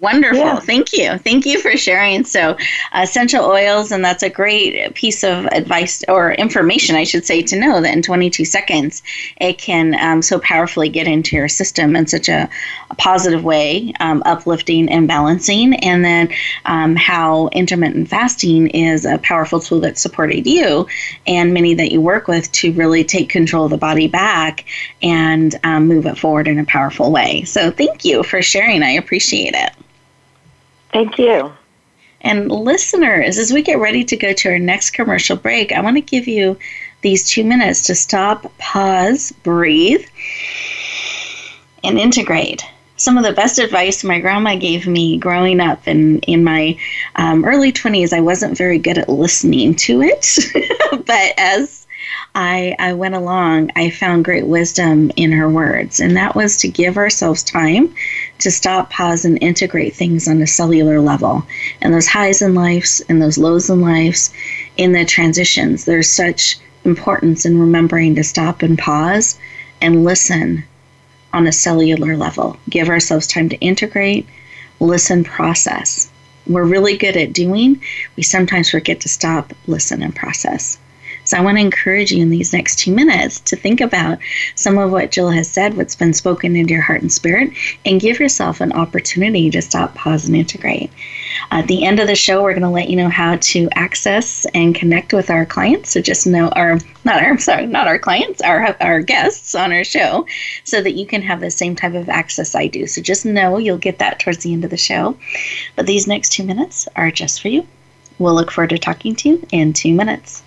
[0.01, 0.39] Wonderful.
[0.39, 0.59] Yeah.
[0.59, 1.19] Thank you.
[1.19, 2.23] Thank you for sharing.
[2.23, 2.57] So,
[2.91, 7.43] uh, essential oils, and that's a great piece of advice or information, I should say,
[7.43, 9.03] to know that in 22 seconds
[9.39, 12.49] it can um, so powerfully get into your system in such a,
[12.89, 15.75] a positive way, um, uplifting and balancing.
[15.75, 16.33] And then
[16.65, 20.87] um, how intermittent fasting is a powerful tool that supported you
[21.27, 24.65] and many that you work with to really take control of the body back
[25.03, 27.43] and um, move it forward in a powerful way.
[27.43, 28.81] So, thank you for sharing.
[28.81, 29.73] I appreciate it.
[30.91, 31.51] Thank you.
[32.21, 35.97] And listeners, as we get ready to go to our next commercial break, I want
[35.97, 36.57] to give you
[37.01, 40.05] these two minutes to stop, pause, breathe,
[41.83, 42.63] and integrate.
[42.97, 46.77] Some of the best advice my grandma gave me growing up and in my
[47.15, 50.37] um, early 20s, I wasn't very good at listening to it.
[50.91, 51.80] but as
[52.33, 56.69] I, I went along, I found great wisdom in her words, and that was to
[56.69, 57.93] give ourselves time
[58.39, 61.45] to stop, pause, and integrate things on a cellular level.
[61.81, 64.33] And those highs in lives and those lows in lives,
[64.77, 69.37] in the transitions, there's such importance in remembering to stop and pause
[69.81, 70.63] and listen
[71.33, 72.57] on a cellular level.
[72.69, 74.25] Give ourselves time to integrate,
[74.79, 76.09] listen, process.
[76.47, 77.81] We're really good at doing,
[78.15, 80.77] we sometimes forget to stop, listen, and process.
[81.23, 84.19] So I want to encourage you in these next two minutes to think about
[84.55, 87.51] some of what Jill has said, what's been spoken into your heart and spirit,
[87.85, 90.91] and give yourself an opportunity to stop, pause, and integrate.
[91.51, 94.45] At the end of the show, we're going to let you know how to access
[94.53, 95.91] and connect with our clients.
[95.91, 99.83] So just know our not our sorry, not our clients, our our guests on our
[99.83, 100.25] show,
[100.63, 102.87] so that you can have the same type of access I do.
[102.87, 105.17] So just know you'll get that towards the end of the show.
[105.75, 107.67] But these next two minutes are just for you.
[108.19, 110.43] We'll look forward to talking to you in two minutes.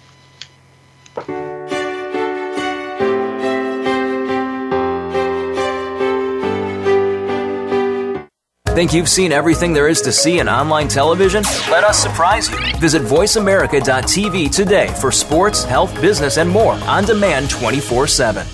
[8.74, 11.44] Think you've seen everything there is to see in online television?
[11.70, 12.58] Let us surprise you.
[12.80, 18.44] Visit VoiceAmerica.tv today for sports, health, business, and more on demand 24 7.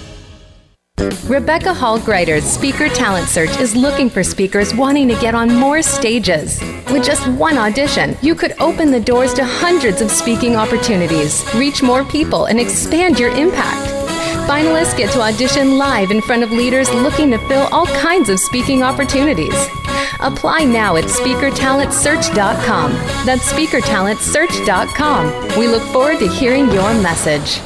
[1.26, 5.80] Rebecca Hall Gruyter's Speaker Talent Search is looking for speakers wanting to get on more
[5.80, 6.60] stages.
[6.92, 11.82] With just one audition, you could open the doors to hundreds of speaking opportunities, reach
[11.82, 13.88] more people, and expand your impact.
[14.46, 18.38] Finalists get to audition live in front of leaders looking to fill all kinds of
[18.38, 19.54] speaking opportunities.
[20.20, 22.92] Apply now at speakertalentsearch.com.
[23.26, 25.58] That's speakertalentsearch.com.
[25.58, 27.60] We look forward to hearing your message.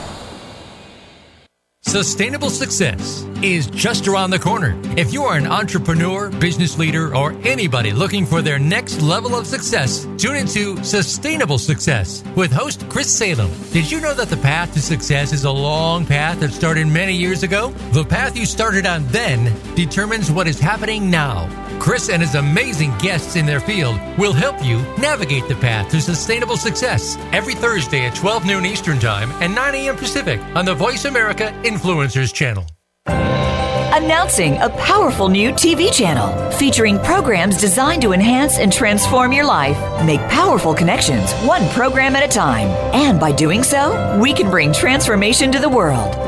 [1.86, 4.80] Sustainable success is just around the corner.
[4.96, 9.46] If you are an entrepreneur, business leader, or anybody looking for their next level of
[9.46, 13.50] success, tune into Sustainable Success with host Chris Salem.
[13.70, 17.14] Did you know that the path to success is a long path that started many
[17.14, 17.68] years ago?
[17.92, 21.48] The path you started on then determines what is happening now.
[21.84, 26.00] Chris and his amazing guests in their field will help you navigate the path to
[26.00, 29.94] sustainable success every Thursday at 12 noon Eastern Time and 9 a.m.
[29.94, 32.64] Pacific on the Voice America Influencers Channel.
[33.06, 39.76] Announcing a powerful new TV channel featuring programs designed to enhance and transform your life.
[40.06, 42.68] Make powerful connections, one program at a time.
[42.94, 46.23] And by doing so, we can bring transformation to the world.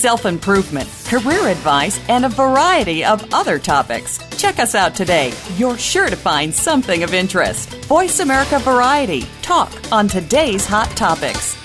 [0.00, 4.18] self improvement, career advice, and a variety of other topics.
[4.38, 5.32] Check us out today.
[5.56, 7.68] You're sure to find something of interest.
[7.84, 9.26] Voice America Variety.
[9.42, 11.56] Talk on today's hot topics.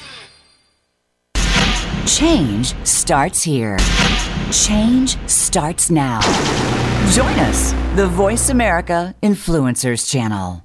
[2.06, 3.78] Change starts here.
[4.52, 6.20] Change starts now.
[7.12, 10.65] Join us, the Voice America Influencers Channel.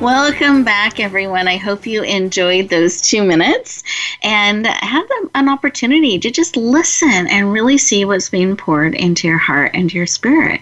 [0.00, 1.48] Welcome back, everyone.
[1.48, 3.82] I hope you enjoyed those two minutes
[4.22, 9.38] and have an opportunity to just listen and really see what's being poured into your
[9.38, 10.60] heart and your spirit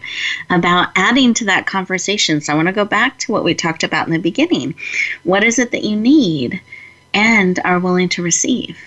[0.50, 2.40] about adding to that conversation.
[2.40, 4.76] So, I want to go back to what we talked about in the beginning.
[5.24, 6.60] What is it that you need
[7.12, 8.78] and are willing to receive?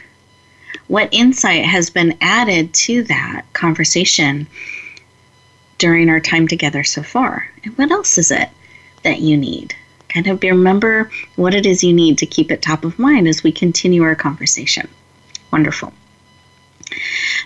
[0.87, 4.47] What insight has been added to that conversation
[5.77, 7.51] during our time together so far?
[7.65, 8.47] And what else is it
[9.03, 9.75] that you need?
[10.09, 13.43] Kind of remember what it is you need to keep it top of mind as
[13.43, 14.87] we continue our conversation.
[15.51, 15.93] Wonderful.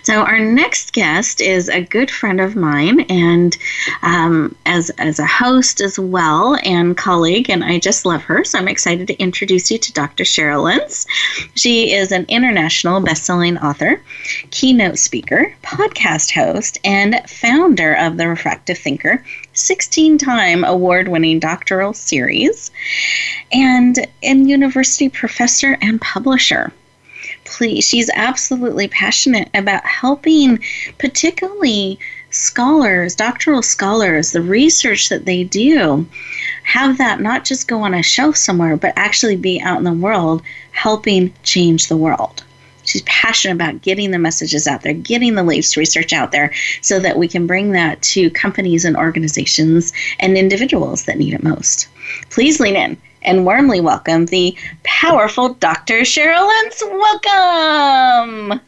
[0.02, 3.56] So our next guest is a good friend of mine, and
[4.02, 8.44] um, as as a host as well and colleague, and I just love her.
[8.44, 10.24] So I'm excited to introduce you to Dr.
[10.24, 11.06] Cheryl Lentz.
[11.54, 14.00] She is an international best-selling author,
[14.50, 22.70] keynote speaker, podcast host, and founder of the Refractive Thinker, 16-time award-winning doctoral series,
[23.52, 26.72] and and university professor and publisher
[27.44, 27.86] please.
[27.86, 30.58] She's absolutely passionate about helping,
[30.98, 31.98] particularly
[32.30, 36.06] scholars, doctoral scholars, the research that they do,
[36.64, 39.92] have that not just go on a shelf somewhere, but actually be out in the
[39.92, 42.42] world helping change the world.
[42.84, 46.98] She's passionate about getting the messages out there, getting the latest research out there so
[47.00, 51.88] that we can bring that to companies and organizations and individuals that need it most.
[52.30, 56.00] Please lean in and warmly welcome the powerful Dr.
[56.00, 56.82] Cheryl Lentz.
[56.84, 58.60] Welcome.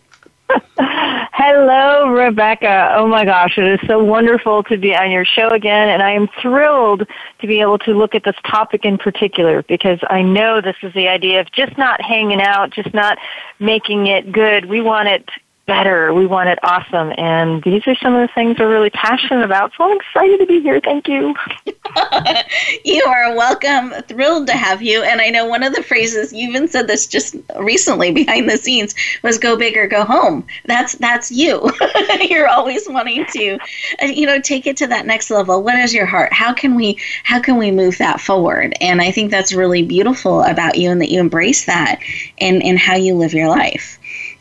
[1.37, 2.95] Hello, Rebecca.
[2.97, 6.13] Oh my gosh, it is so wonderful to be on your show again, and I
[6.13, 7.07] am thrilled
[7.41, 10.93] to be able to look at this topic in particular because I know this is
[10.95, 13.19] the idea of just not hanging out, just not
[13.59, 14.67] making it good.
[14.67, 15.29] We want it
[15.67, 16.13] better.
[16.13, 17.13] We want it awesome.
[17.17, 19.73] And these are some of the things we're really passionate about.
[19.77, 20.81] So I'm excited to be here.
[20.81, 21.35] Thank you.
[22.85, 23.93] you are welcome.
[24.03, 25.03] Thrilled to have you.
[25.03, 28.57] And I know one of the phrases you even said this just recently behind the
[28.57, 30.47] scenes was go big or go home.
[30.67, 31.71] That's that's you.
[32.21, 33.59] You're always wanting to
[34.03, 35.63] uh, you know take it to that next level.
[35.63, 36.33] What is your heart?
[36.33, 38.75] How can we how can we move that forward?
[38.81, 42.01] And I think that's really beautiful about you and that you embrace that
[42.39, 43.99] in in how you live your life.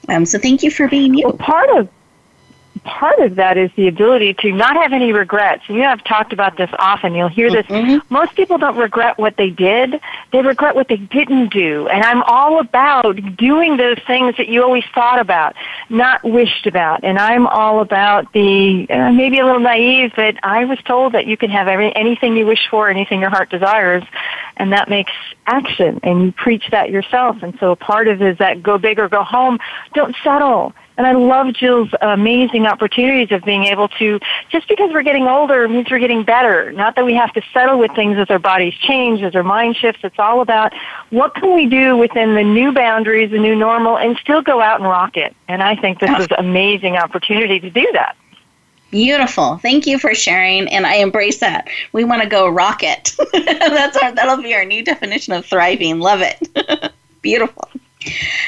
[0.09, 1.25] Um, so thank you for being you.
[1.27, 1.89] Well, part of
[2.83, 5.63] part of that is the ability to not have any regrets.
[5.67, 7.15] You know, I've talked about this often.
[7.15, 7.65] You'll hear this.
[7.65, 8.13] Mm-hmm.
[8.13, 9.99] Most people don't regret what they did.
[10.31, 11.87] They regret what they didn't do.
[11.87, 15.55] And I'm all about doing those things that you always thought about,
[15.89, 17.03] not wished about.
[17.03, 21.25] And I'm all about the, uh, maybe a little naive, but I was told that
[21.25, 24.03] you can have every, anything you wish for, anything your heart desires.
[24.57, 25.11] And that makes
[25.47, 25.99] action.
[26.03, 27.37] And you preach that yourself.
[27.41, 29.59] And so part of it is that go big or go home.
[29.93, 35.03] Don't settle and I love Jill's amazing opportunities of being able to, just because we're
[35.03, 36.71] getting older means we're getting better.
[36.71, 39.75] Not that we have to settle with things as our bodies change, as our mind
[39.75, 40.01] shifts.
[40.03, 40.73] It's all about
[41.09, 44.79] what can we do within the new boundaries, the new normal, and still go out
[44.79, 45.35] and rock it.
[45.47, 48.15] And I think this is an amazing opportunity to do that.
[48.91, 49.57] Beautiful.
[49.57, 51.67] Thank you for sharing, and I embrace that.
[51.93, 53.15] We want to go rock it.
[53.33, 55.99] That's our that'll be our new definition of thriving.
[55.99, 56.93] Love it.
[57.23, 57.67] Beautiful.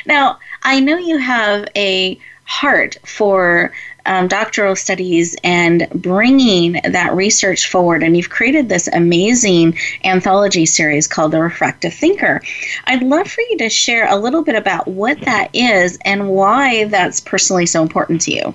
[0.06, 3.74] Now, I know you have a heart for
[4.06, 8.04] um, doctoral studies and bringing that research forward.
[8.04, 12.42] And you've created this amazing anthology series called The Refractive Thinker.
[12.86, 16.86] I'd love for you to share a little bit about what that is and why
[16.86, 18.54] that's personally so important to you.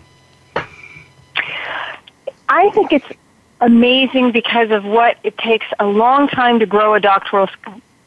[2.48, 3.06] I think it's
[3.60, 7.48] amazing because of what it takes a long time to grow a doctoral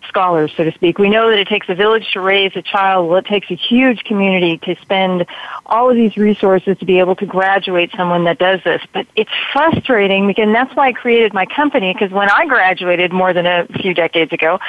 [0.08, 0.98] scholar, so to speak.
[0.98, 3.10] We know that it takes a village to raise a child.
[3.10, 5.26] Well, it takes a huge community to spend
[5.66, 8.82] all of these resources to be able to graduate someone that does this.
[8.94, 13.34] But it's frustrating, because, that's why I created my company, because when I graduated more
[13.34, 14.60] than a few decades ago,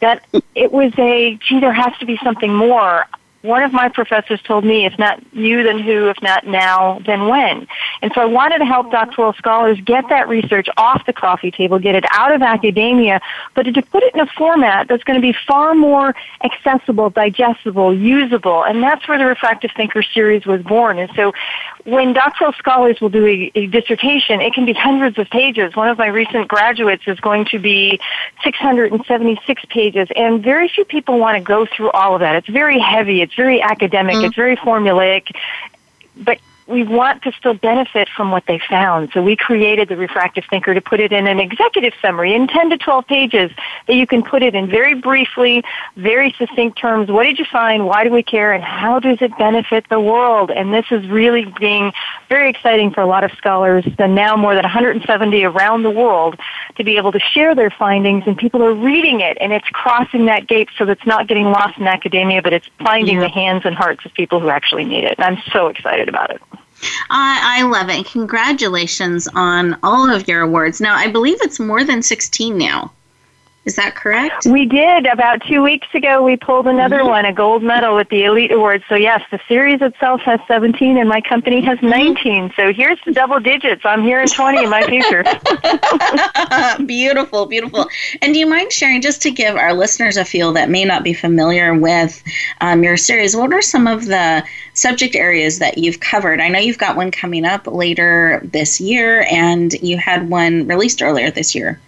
[0.00, 0.24] that
[0.54, 3.04] it was a, gee, there has to be something more
[3.42, 6.08] one of my professors told me, if not you, then who?
[6.08, 7.66] If not now, then when?
[8.02, 11.78] And so I wanted to help doctoral scholars get that research off the coffee table,
[11.78, 13.20] get it out of academia,
[13.54, 17.94] but to put it in a format that's going to be far more accessible, digestible,
[17.94, 18.64] usable.
[18.64, 20.98] And that's where the Refractive Thinker series was born.
[20.98, 21.32] And so
[21.86, 25.76] when doctoral scholars will do a, a dissertation, it can be hundreds of pages.
[25.76, 28.00] One of my recent graduates is going to be
[28.42, 32.34] 676 pages, and very few people want to go through all of that.
[32.34, 33.22] It's very heavy.
[33.22, 34.16] It's very academic.
[34.16, 34.26] Mm.
[34.26, 35.30] It's very formulaic.
[36.16, 39.10] But we want to still benefit from what they found.
[39.12, 42.70] So we created the Refractive Thinker to put it in an executive summary in 10
[42.70, 43.50] to 12 pages
[43.86, 45.62] that you can put it in very briefly,
[45.96, 47.08] very succinct terms.
[47.08, 47.86] What did you find?
[47.86, 48.52] Why do we care?
[48.52, 50.50] And how does it benefit the world?
[50.50, 51.92] And this is really being
[52.28, 56.38] very exciting for a lot of scholars, and now more than 170 around the world,
[56.76, 60.26] to be able to share their findings and people are reading it and it's crossing
[60.26, 63.22] that gate so that it's not getting lost in academia, but it's finding yeah.
[63.22, 65.14] the hands and hearts of people who actually need it.
[65.18, 66.40] And I'm so excited about it.
[67.10, 68.06] I, I love it.
[68.06, 70.80] Congratulations on all of your awards.
[70.80, 72.92] Now, I believe it's more than 16 now.
[73.66, 74.46] Is that correct?
[74.46, 75.06] We did.
[75.06, 77.08] About two weeks ago, we pulled another mm-hmm.
[77.08, 78.84] one, a gold medal with the Elite Award.
[78.88, 81.88] So, yes, the series itself has 17 and my company has mm-hmm.
[81.88, 82.52] 19.
[82.54, 83.82] So, here's the double digits.
[83.84, 85.24] I'm here in 20 in my future.
[86.86, 87.88] beautiful, beautiful.
[88.22, 91.02] And do you mind sharing, just to give our listeners a feel that may not
[91.02, 92.22] be familiar with
[92.60, 94.44] um, your series, what are some of the
[94.74, 96.40] subject areas that you've covered?
[96.40, 101.02] I know you've got one coming up later this year, and you had one released
[101.02, 101.80] earlier this year.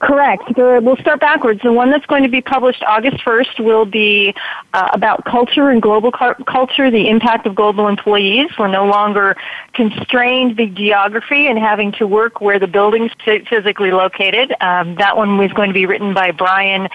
[0.00, 0.42] Correct.
[0.56, 1.60] We'll start backwards.
[1.62, 4.34] The one that's going to be published August 1st will be
[4.72, 8.50] uh, about culture and global cu- culture, the impact of global employees.
[8.58, 9.36] We're no longer
[9.72, 14.52] constrained by geography and having to work where the building's physically located.
[14.60, 16.88] Um, that one was going to be written by Brian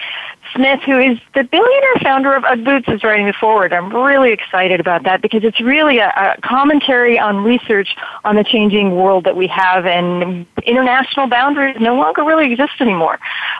[0.54, 3.72] Smith, who is the billionaire founder of Ugg Boots, is writing it forward.
[3.72, 8.44] I'm really excited about that because it's really a, a commentary on research on the
[8.44, 13.18] changing world that we have, and international boundaries no longer really exist anymore.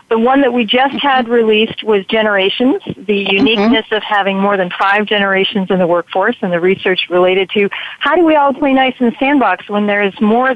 [0.09, 3.37] The one that we just had released was Generations, the mm-hmm.
[3.37, 3.95] uniqueness mm-hmm.
[3.95, 7.69] of having more than five generations in the workforce, and the research related to
[8.01, 10.55] how do we all play nice in the sandbox when there's more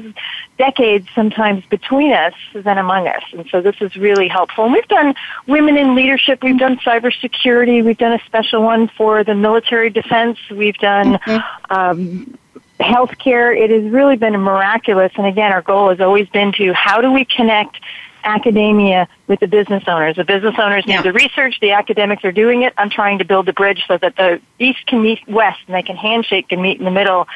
[0.57, 3.23] decades sometimes between us than among us.
[3.33, 4.65] And so this is really helpful.
[4.65, 5.13] And we've done
[5.47, 10.37] women in leadership, we've done cybersecurity, we've done a special one for the military defense,
[10.49, 11.73] we've done mm-hmm.
[11.73, 12.37] um,
[12.79, 13.57] healthcare.
[13.57, 15.11] It has really been miraculous.
[15.15, 17.77] And again, our goal has always been to how do we connect
[18.25, 20.15] academia with the business owners.
[20.15, 20.97] The business owners yeah.
[20.97, 22.73] need the research, the academics are doing it.
[22.77, 25.83] I'm trying to build the bridge so that the East can meet West and they
[25.83, 27.27] can handshake and meet in the middle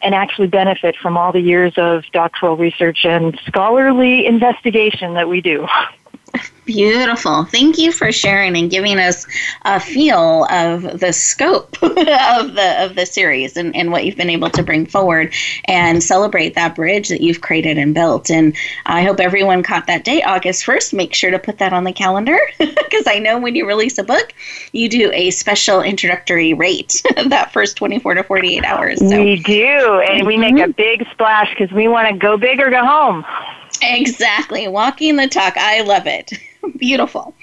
[0.00, 5.40] and actually benefit from all the years of doctoral research and scholarly investigation that we
[5.40, 5.66] do.
[6.68, 7.44] Beautiful.
[7.44, 9.26] Thank you for sharing and giving us
[9.62, 14.28] a feel of the scope of the of the series and, and what you've been
[14.28, 15.32] able to bring forward
[15.64, 18.30] and celebrate that bridge that you've created and built.
[18.30, 18.54] And
[18.84, 20.92] I hope everyone caught that date, August 1st.
[20.92, 24.04] Make sure to put that on the calendar because I know when you release a
[24.04, 24.34] book,
[24.72, 28.98] you do a special introductory rate that first 24 to 48 hours.
[28.98, 29.24] So.
[29.24, 30.02] We do.
[30.06, 30.26] And mm-hmm.
[30.26, 30.72] we make a mm-hmm.
[30.72, 33.24] big splash because we want to go big or go home.
[33.82, 34.68] Exactly.
[34.68, 35.56] Walking the talk.
[35.56, 36.32] I love it.
[36.76, 37.34] Beautiful.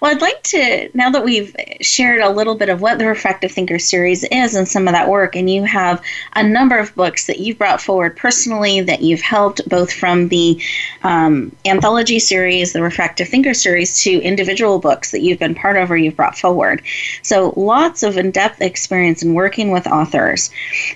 [0.00, 3.50] Well, I'd like to, now that we've shared a little bit of what the Refractive
[3.50, 6.02] Thinker series is and some of that work, and you have
[6.34, 10.62] a number of books that you've brought forward personally that you've helped both from the
[11.02, 15.90] um, anthology series, the Refractive Thinker series, to individual books that you've been part of
[15.90, 16.82] or you've brought forward.
[17.22, 20.50] So lots of in depth experience in working with authors.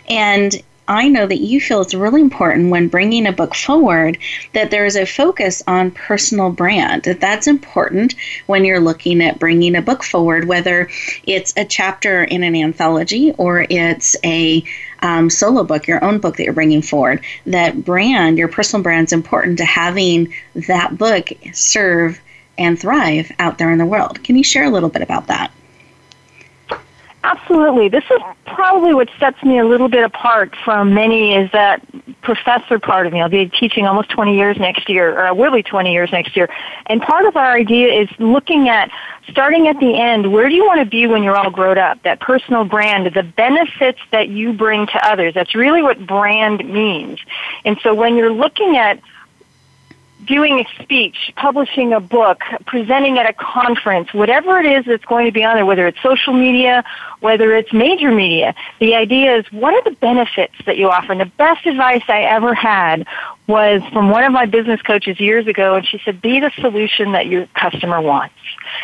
[0.09, 4.18] And I know that you feel it's really important when bringing a book forward
[4.53, 7.05] that there is a focus on personal brand.
[7.05, 8.14] That that's important
[8.47, 10.91] when you're looking at bringing a book forward, whether
[11.24, 14.62] it's a chapter in an anthology or it's a
[15.01, 17.24] um, solo book, your own book that you're bringing forward.
[17.47, 22.20] That brand, your personal brand, is important to having that book serve
[22.59, 24.22] and thrive out there in the world.
[24.22, 25.51] Can you share a little bit about that?
[27.24, 27.88] Absolutely.
[27.88, 31.82] This is probably what sets me a little bit apart from many is that
[32.20, 33.22] professor part of me.
[33.22, 36.36] I'll be teaching almost 20 years next year, or I will be 20 years next
[36.36, 36.50] year.
[36.84, 38.90] And part of our idea is looking at,
[39.30, 42.02] starting at the end, where do you want to be when you're all grown up?
[42.02, 45.32] That personal brand, the benefits that you bring to others.
[45.32, 47.20] That's really what brand means.
[47.64, 49.00] And so when you're looking at
[50.26, 55.26] doing a speech, publishing a book, presenting at a conference, whatever it is that's going
[55.26, 56.84] to be on there, whether it's social media,
[57.20, 61.12] whether it's major media, the idea is what are the benefits that you offer?
[61.12, 63.06] And the best advice I ever had
[63.47, 67.12] was from one of my business coaches years ago, and she said, be the solution
[67.12, 68.34] that your customer wants.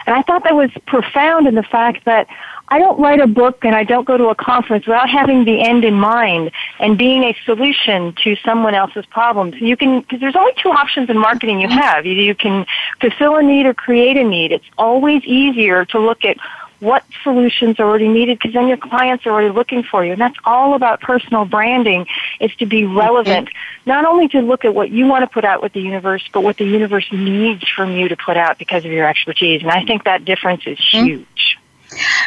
[0.07, 2.27] And I thought that was profound in the fact that
[2.69, 5.61] I don't write a book and I don't go to a conference without having the
[5.61, 9.55] end in mind and being a solution to someone else's problems.
[9.61, 12.07] You can, because there's only two options in marketing you have.
[12.07, 12.67] Either you can
[13.01, 14.53] fulfill a need or create a need.
[14.53, 16.37] It's always easier to look at
[16.81, 20.13] what solutions are already needed because then your clients are already looking for you.
[20.13, 22.07] And that's all about personal branding
[22.41, 23.91] is to be relevant, mm-hmm.
[23.91, 26.43] not only to look at what you want to put out with the universe, but
[26.43, 29.63] what the universe needs from you to put out because of your expertise.
[29.63, 31.07] And I think that difference is mm-hmm.
[31.07, 31.59] huge.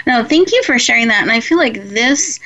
[0.06, 1.22] No, thank you for sharing that.
[1.22, 2.39] And I feel like this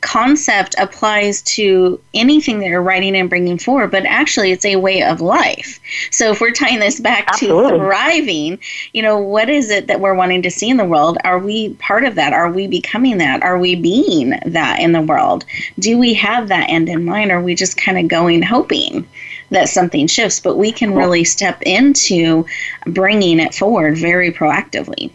[0.00, 5.02] concept applies to anything that you're writing and bringing forward, but actually it's a way
[5.02, 5.80] of life.
[6.10, 7.72] So if we're tying this back Absolutely.
[7.72, 8.58] to thriving,
[8.92, 11.18] you know, what is it that we're wanting to see in the world?
[11.24, 12.32] Are we part of that?
[12.32, 13.42] Are we becoming that?
[13.42, 15.44] Are we being that in the world?
[15.78, 17.30] Do we have that end in mind?
[17.30, 19.06] Or are we just kind of going hoping?
[19.50, 22.44] that something shifts, but we can really step into
[22.84, 25.10] bringing it forward very proactively.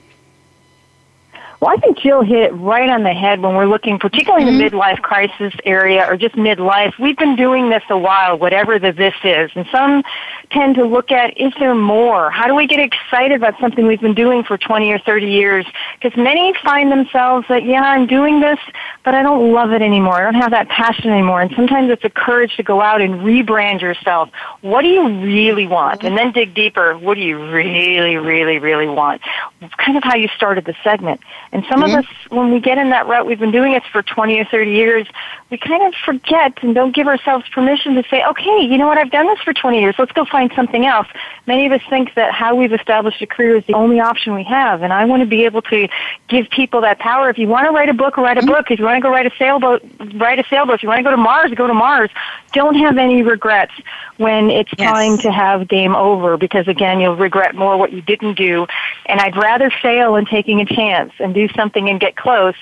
[1.62, 4.56] Well, I think Jill hit it right on the head when we're looking, particularly mm-hmm.
[4.56, 4.78] in the mm-hmm.
[4.78, 6.98] midlife crisis area or just midlife.
[6.98, 9.52] We've been doing this a while, whatever the this is.
[9.54, 10.04] And some
[10.50, 12.32] tend to look at, is there more?
[12.32, 15.66] How do we get excited about something we've been doing for 20 or 30 years?
[16.02, 18.60] Because many find themselves that, yeah, I'm doing this,
[19.06, 20.16] but I don't love it anymore.
[20.16, 21.42] I don't have that passion anymore.
[21.42, 24.30] And sometimes it's a courage to go out and rebrand yourself.
[24.62, 26.04] What do you really want?
[26.04, 26.98] And then dig deeper.
[26.98, 29.22] What do you really, really, really want?
[29.62, 31.22] It's kind of how you started the segment.
[31.52, 31.98] And some mm-hmm.
[31.98, 34.46] of us, when we get in that rut, we've been doing it for 20 or
[34.46, 35.08] 30 years,
[35.52, 38.98] we kind of forget and don't give ourselves permission to say, okay, you know what,
[38.98, 41.08] I've done this for 20 years, let's go find something else.
[41.46, 44.46] Many of us think that how we've established a career is the only option we
[44.46, 45.90] have, and I want to be able to
[46.30, 47.30] give people that power.
[47.30, 48.72] If you want to write a book, write a book.
[48.72, 49.84] If you want to go write a sailboat,
[50.16, 50.76] write a sailboat.
[50.76, 52.10] If you want to go to Mars, go to Mars.
[52.54, 53.74] Don't have any regrets
[54.18, 54.90] when it's yes.
[54.90, 58.68] time to have game over, because again, you'll regret more what you didn't do.
[59.06, 62.56] And I'd rather fail in taking a chance and do something and get close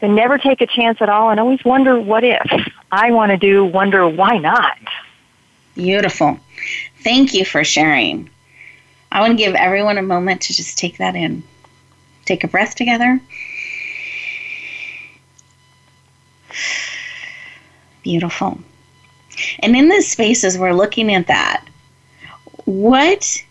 [0.00, 2.46] than never take a chance at all and always wonder what if.
[2.90, 4.78] I want to do wonder why not.
[5.74, 6.38] Beautiful.
[7.02, 8.30] Thank you for sharing.
[9.10, 11.42] I want to give everyone a moment to just take that in.
[12.24, 13.20] Take a breath together.
[18.02, 18.58] Beautiful.
[19.60, 21.64] And in this space, as we're looking at that,
[22.64, 23.42] what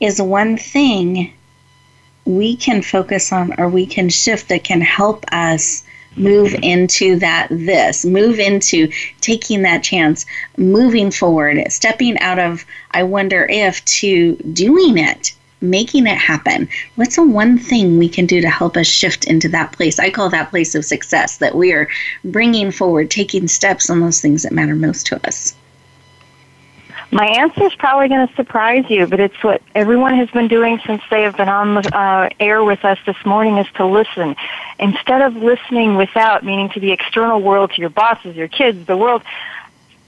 [0.00, 1.32] is one thing
[2.26, 5.84] we can focus on or we can shift that can help us
[6.16, 10.24] move into that this move into taking that chance
[10.56, 16.68] moving forward stepping out of i wonder if to doing it making it happen.
[16.96, 19.98] What's the one thing we can do to help us shift into that place?
[19.98, 21.88] I call that place of success that we are
[22.24, 25.54] bringing forward taking steps on those things that matter most to us
[27.12, 30.80] my answer is probably going to surprise you, but it's what everyone has been doing
[30.84, 34.34] since they have been on the uh, air with us this morning is to listen.
[34.78, 38.96] Instead of listening without, meaning to the external world, to your bosses, your kids, the
[38.96, 39.22] world,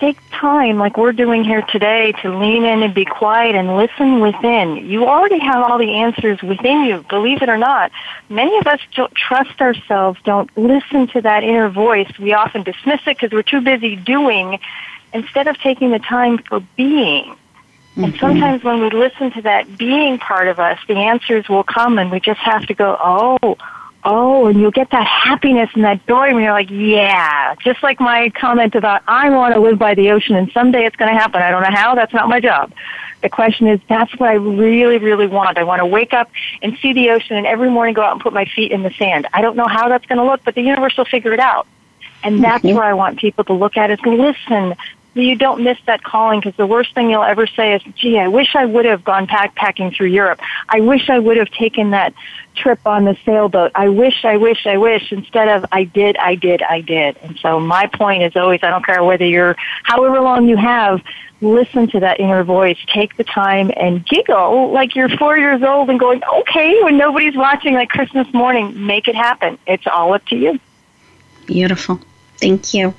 [0.00, 4.20] take time like we're doing here today to lean in and be quiet and listen
[4.20, 4.76] within.
[4.76, 7.90] You already have all the answers within you, believe it or not.
[8.28, 12.10] Many of us don't trust ourselves, don't listen to that inner voice.
[12.18, 14.58] We often dismiss it because we're too busy doing
[15.12, 17.24] instead of taking the time for being.
[17.24, 18.04] Mm-hmm.
[18.04, 21.98] And sometimes when we listen to that being part of us, the answers will come
[21.98, 23.56] and we just have to go, oh,
[24.04, 28.00] oh, and you'll get that happiness and that joy and you're like, yeah, just like
[28.00, 31.18] my comment about I want to live by the ocean and someday it's going to
[31.18, 31.42] happen.
[31.42, 32.72] I don't know how, that's not my job.
[33.20, 35.58] The question is, that's what I really, really want.
[35.58, 36.30] I want to wake up
[36.62, 38.92] and see the ocean and every morning go out and put my feet in the
[38.92, 39.26] sand.
[39.32, 41.66] I don't know how that's going to look, but the universe will figure it out.
[42.22, 42.76] And that's mm-hmm.
[42.76, 44.74] where I want people to look at is listen
[45.24, 48.28] you don't miss that calling because the worst thing you'll ever say is, gee, I
[48.28, 50.40] wish I would have gone backpacking through Europe.
[50.68, 52.14] I wish I would have taken that
[52.54, 53.72] trip on the sailboat.
[53.74, 57.16] I wish, I wish, I wish, instead of I did, I did, I did.
[57.22, 59.54] And so my point is always, I don't care whether you're,
[59.84, 61.02] however long you have,
[61.40, 62.78] listen to that inner voice.
[62.92, 67.36] Take the time and giggle like you're four years old and going, okay, when nobody's
[67.36, 69.58] watching like Christmas morning, make it happen.
[69.66, 70.58] It's all up to you.
[71.46, 72.00] Beautiful.
[72.38, 72.94] Thank you.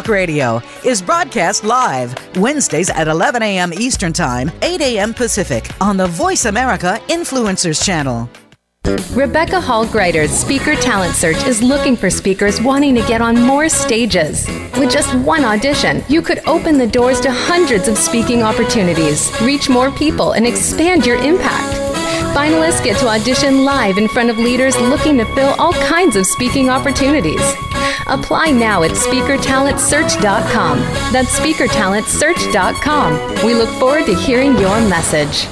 [0.07, 3.73] Radio is broadcast live Wednesdays at 11 a.m.
[3.73, 5.13] Eastern Time, 8 a.m.
[5.13, 8.29] Pacific on the Voice America Influencers Channel.
[9.13, 13.69] Rebecca Hall Gruyter's Speaker Talent Search is looking for speakers wanting to get on more
[13.69, 14.47] stages.
[14.77, 19.69] With just one audition, you could open the doors to hundreds of speaking opportunities, reach
[19.69, 21.77] more people, and expand your impact.
[22.35, 26.25] Finalists get to audition live in front of leaders looking to fill all kinds of
[26.25, 27.41] speaking opportunities.
[28.07, 30.79] Apply now at speakertalentsearch.com.
[31.11, 33.45] That's speakertalentsearch.com.
[33.45, 35.47] We look forward to hearing your message.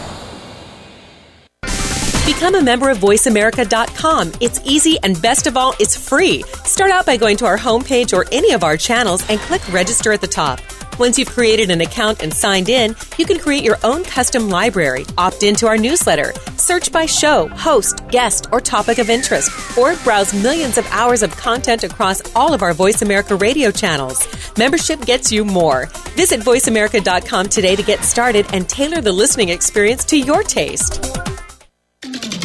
[2.26, 4.34] Become a member of VoiceAmerica.com.
[4.40, 6.44] It's easy and best of all, it's free.
[6.64, 10.14] Start out by going to our homepage or any of our channels and click register
[10.14, 10.60] at the top.
[11.00, 15.06] Once you've created an account and signed in, you can create your own custom library,
[15.18, 16.34] opt into our newsletter,
[16.70, 21.36] search by show, host, guest, or topic of interest, or browse millions of hours of
[21.36, 24.28] content across all of our Voice America radio channels.
[24.56, 25.88] Membership gets you more.
[26.16, 30.94] Visit VoiceAmerica.com today to get started and tailor the listening experience to your taste.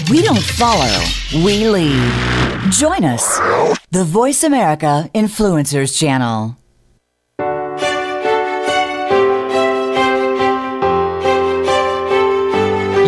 [0.09, 0.95] We don't follow,
[1.45, 2.11] we lead.
[2.71, 3.27] Join us,
[3.91, 6.57] the Voice America Influencers Channel.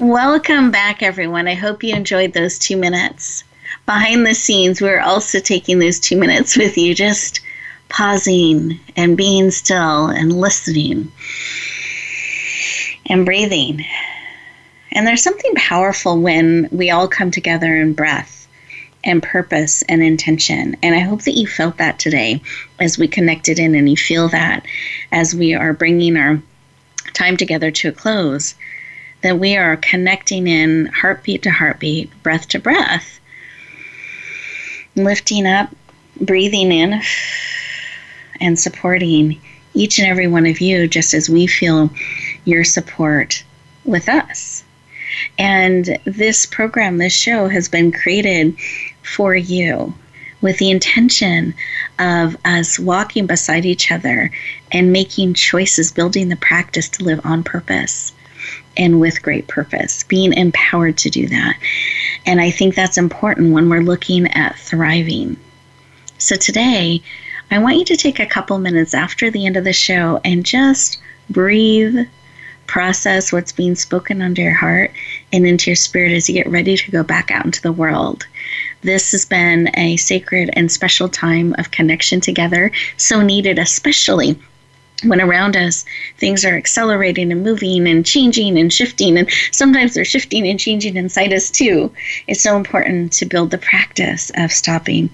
[0.00, 1.48] Welcome back, everyone.
[1.48, 3.42] I hope you enjoyed those two minutes.
[3.84, 7.40] Behind the scenes, we're also taking those two minutes with you, just
[7.88, 11.10] pausing and being still and listening
[13.06, 13.84] and breathing.
[14.92, 18.46] And there's something powerful when we all come together in breath
[19.02, 20.76] and purpose and intention.
[20.80, 22.40] And I hope that you felt that today
[22.78, 24.64] as we connected in and you feel that
[25.10, 26.40] as we are bringing our
[27.14, 28.54] time together to a close
[29.28, 33.20] that we are connecting in heartbeat to heartbeat, breath to breath,
[34.96, 35.68] lifting up,
[36.18, 37.02] breathing in,
[38.40, 39.38] and supporting
[39.74, 41.90] each and every one of you just as we feel
[42.46, 43.44] your support
[43.84, 44.64] with us.
[45.38, 48.56] And this program, this show, has been created
[49.02, 49.92] for you
[50.40, 51.52] with the intention
[51.98, 54.30] of us walking beside each other
[54.72, 58.14] and making choices, building the practice to live on purpose
[58.76, 61.58] and with great purpose, being empowered to do that.
[62.26, 65.36] And I think that's important when we're looking at thriving.
[66.18, 67.02] So today,
[67.50, 70.44] I want you to take a couple minutes after the end of the show and
[70.44, 72.06] just breathe,
[72.66, 74.92] process what's being spoken under your heart
[75.32, 78.26] and into your spirit as you get ready to go back out into the world.
[78.82, 84.38] This has been a sacred and special time of connection together, so needed, especially
[85.04, 85.84] when around us
[86.16, 89.16] things are accelerating and moving and changing and shifting.
[89.16, 91.92] And sometimes they're shifting and changing inside us too.
[92.26, 95.10] It's so important to build the practice of stopping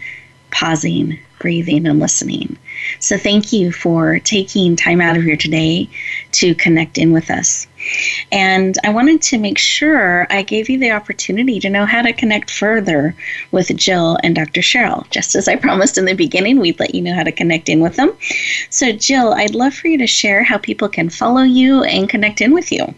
[0.54, 2.56] pausing, breathing, and listening.
[3.00, 5.90] So thank you for taking time out of your today
[6.32, 7.66] to connect in with us.
[8.30, 12.12] And I wanted to make sure I gave you the opportunity to know how to
[12.12, 13.16] connect further
[13.50, 14.60] with Jill and Dr.
[14.60, 15.10] Cheryl.
[15.10, 17.80] Just as I promised in the beginning, we'd let you know how to connect in
[17.80, 18.16] with them.
[18.70, 22.40] So, Jill, I'd love for you to share how people can follow you and connect
[22.40, 22.94] in with you.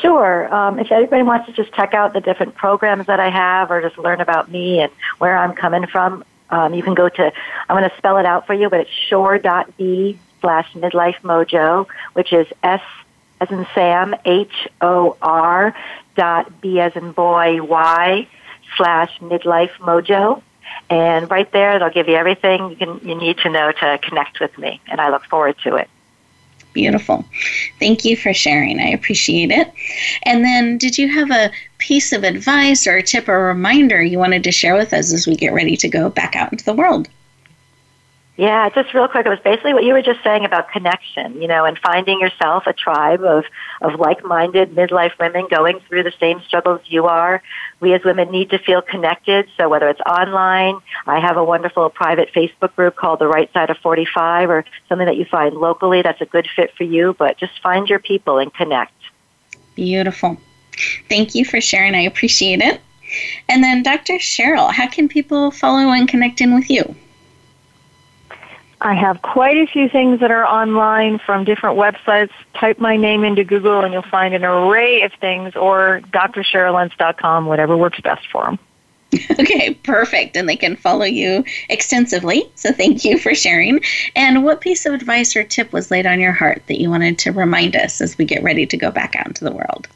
[0.00, 0.52] Sure.
[0.54, 3.82] Um, if anybody wants to just check out the different programs that I have or
[3.82, 7.32] just learn about me and where I'm coming from, um, you can go to,
[7.68, 12.32] I'm going to spell it out for you, but it's shore.b slash midlife mojo, which
[12.32, 12.80] is S
[13.40, 15.74] as in Sam, H O R
[16.16, 18.28] dot B as in boy, Y
[18.76, 20.42] slash midlife mojo.
[20.90, 24.40] And right there, it'll give you everything you, can, you need to know to connect
[24.40, 25.88] with me, and I look forward to it.
[26.78, 27.24] Beautiful.
[27.80, 28.78] Thank you for sharing.
[28.78, 29.72] I appreciate it.
[30.22, 34.00] And then, did you have a piece of advice or a tip or a reminder
[34.00, 36.64] you wanted to share with us as we get ready to go back out into
[36.64, 37.08] the world?
[38.38, 41.48] Yeah, just real quick, it was basically what you were just saying about connection, you
[41.48, 43.44] know, and finding yourself a tribe of,
[43.80, 47.42] of like-minded midlife women going through the same struggles you are.
[47.80, 51.90] We as women need to feel connected, so whether it's online, I have a wonderful
[51.90, 56.02] private Facebook group called The Right Side of 45 or something that you find locally
[56.02, 58.92] that's a good fit for you, but just find your people and connect.
[59.74, 60.36] Beautiful.
[61.08, 61.96] Thank you for sharing.
[61.96, 62.80] I appreciate it.
[63.48, 64.12] And then Dr.
[64.18, 66.94] Cheryl, how can people follow and connect in with you?
[68.80, 72.30] I have quite a few things that are online from different websites.
[72.54, 77.76] Type my name into Google and you'll find an array of things or drcheryllentz.com, whatever
[77.76, 78.58] works best for them.
[79.40, 80.36] Okay, perfect.
[80.36, 82.50] And they can follow you extensively.
[82.56, 83.80] So thank you for sharing.
[84.14, 87.18] And what piece of advice or tip was laid on your heart that you wanted
[87.20, 89.88] to remind us as we get ready to go back out into the world?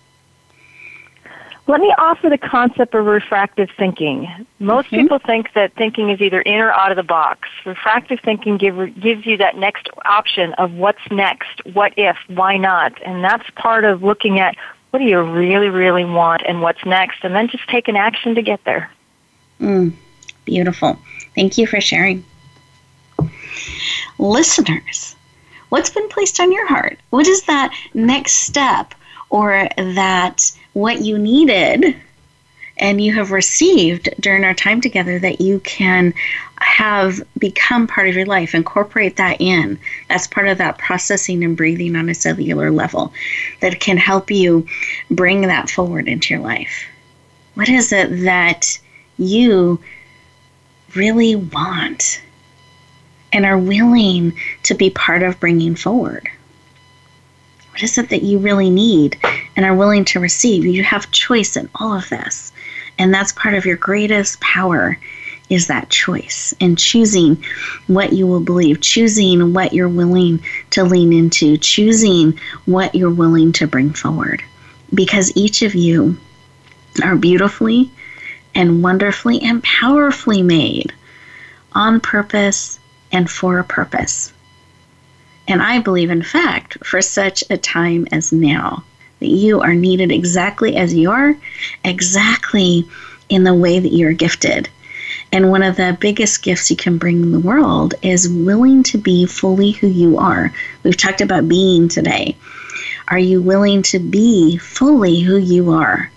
[1.72, 4.28] Let me offer the concept of refractive thinking.
[4.58, 4.96] Most mm-hmm.
[4.96, 7.48] people think that thinking is either in or out of the box.
[7.64, 12.92] Refractive thinking give, gives you that next option of what's next, what if, why not.
[13.06, 14.54] And that's part of looking at
[14.90, 18.34] what do you really, really want and what's next, and then just take an action
[18.34, 18.90] to get there.
[19.58, 19.94] Mm,
[20.44, 20.98] beautiful.
[21.34, 22.22] Thank you for sharing.
[24.18, 25.16] Listeners,
[25.70, 26.98] what's been placed on your heart?
[27.08, 28.92] What is that next step
[29.30, 31.96] or that what you needed
[32.78, 36.14] and you have received during our time together that you can
[36.56, 38.54] have become part of your life.
[38.54, 39.78] Incorporate that in.
[40.08, 43.12] as part of that processing and breathing on a cellular level
[43.60, 44.66] that can help you
[45.10, 46.86] bring that forward into your life.
[47.54, 48.78] What is it that
[49.18, 49.78] you
[50.94, 52.22] really want
[53.32, 56.28] and are willing to be part of bringing forward?
[57.70, 59.18] What is it that you really need
[59.56, 60.64] and are willing to receive?
[60.64, 62.52] You have choice in all of this.
[62.98, 64.98] And that's part of your greatest power
[65.50, 67.42] is that choice and choosing
[67.86, 73.52] what you will believe, choosing what you're willing to lean into, choosing what you're willing
[73.52, 74.42] to bring forward.
[74.94, 76.16] Because each of you
[77.02, 77.90] are beautifully
[78.54, 80.92] and wonderfully and powerfully made
[81.72, 82.78] on purpose
[83.10, 84.32] and for a purpose.
[85.48, 88.84] And I believe, in fact, for such a time as now,
[89.22, 91.34] that you are needed exactly as you are,
[91.84, 92.86] exactly
[93.28, 94.68] in the way that you're gifted.
[95.32, 98.98] And one of the biggest gifts you can bring in the world is willing to
[98.98, 100.52] be fully who you are.
[100.82, 102.36] We've talked about being today.
[103.08, 106.10] Are you willing to be fully who you are?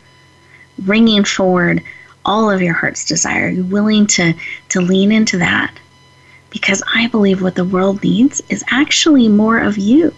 [0.77, 1.81] Bringing forward
[2.25, 3.45] all of your heart's desire.
[3.45, 4.33] Are you willing to,
[4.69, 5.73] to lean into that?
[6.55, 10.13] because I believe what the world needs is actually more of you.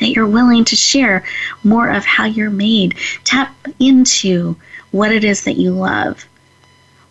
[0.00, 1.24] That you're willing to share
[1.62, 2.96] more of how you're made.
[3.24, 4.56] Tap into
[4.90, 6.26] what it is that you love,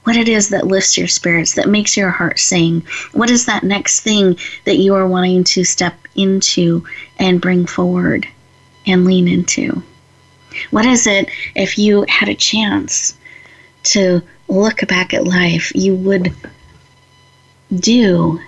[0.04, 2.86] what it is that lifts your spirits, that makes your heart sing.
[3.14, 6.84] What is that next thing that you are wanting to step into
[7.18, 8.28] and bring forward
[8.86, 9.84] and lean into?
[10.72, 13.16] What is it if you had a chance
[13.84, 16.34] to look back at life, you would
[17.74, 18.40] do,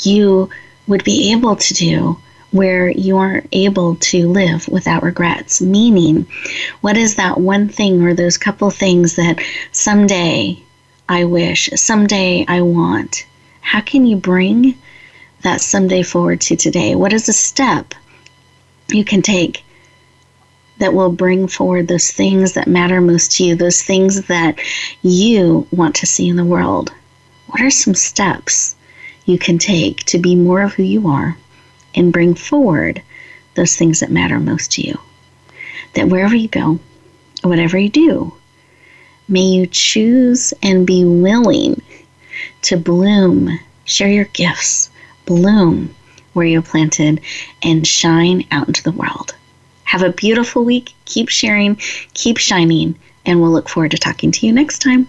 [0.00, 0.50] you
[0.86, 2.18] would be able to do
[2.52, 5.60] where you aren't able to live without regrets.
[5.60, 6.26] Meaning,
[6.80, 9.40] what is that one thing or those couple things that
[9.72, 10.58] someday
[11.08, 13.26] I wish, someday I want?
[13.60, 14.76] How can you bring
[15.42, 16.94] that someday forward to today?
[16.94, 17.94] What is a step
[18.88, 19.64] you can take
[20.78, 24.60] that will bring forward those things that matter most to you, those things that
[25.02, 26.92] you want to see in the world?
[27.48, 28.76] What are some steps
[29.24, 31.36] you can take to be more of who you are
[31.96, 33.02] and bring forward
[33.54, 35.00] those things that matter most to you?
[35.94, 36.78] That wherever you go,
[37.42, 38.34] whatever you do,
[39.28, 41.82] may you choose and be willing
[42.62, 44.90] to bloom, share your gifts,
[45.24, 45.94] bloom
[46.34, 47.20] where you're planted,
[47.62, 49.34] and shine out into the world.
[49.84, 50.92] Have a beautiful week.
[51.06, 51.76] Keep sharing,
[52.12, 52.94] keep shining,
[53.24, 55.08] and we'll look forward to talking to you next time.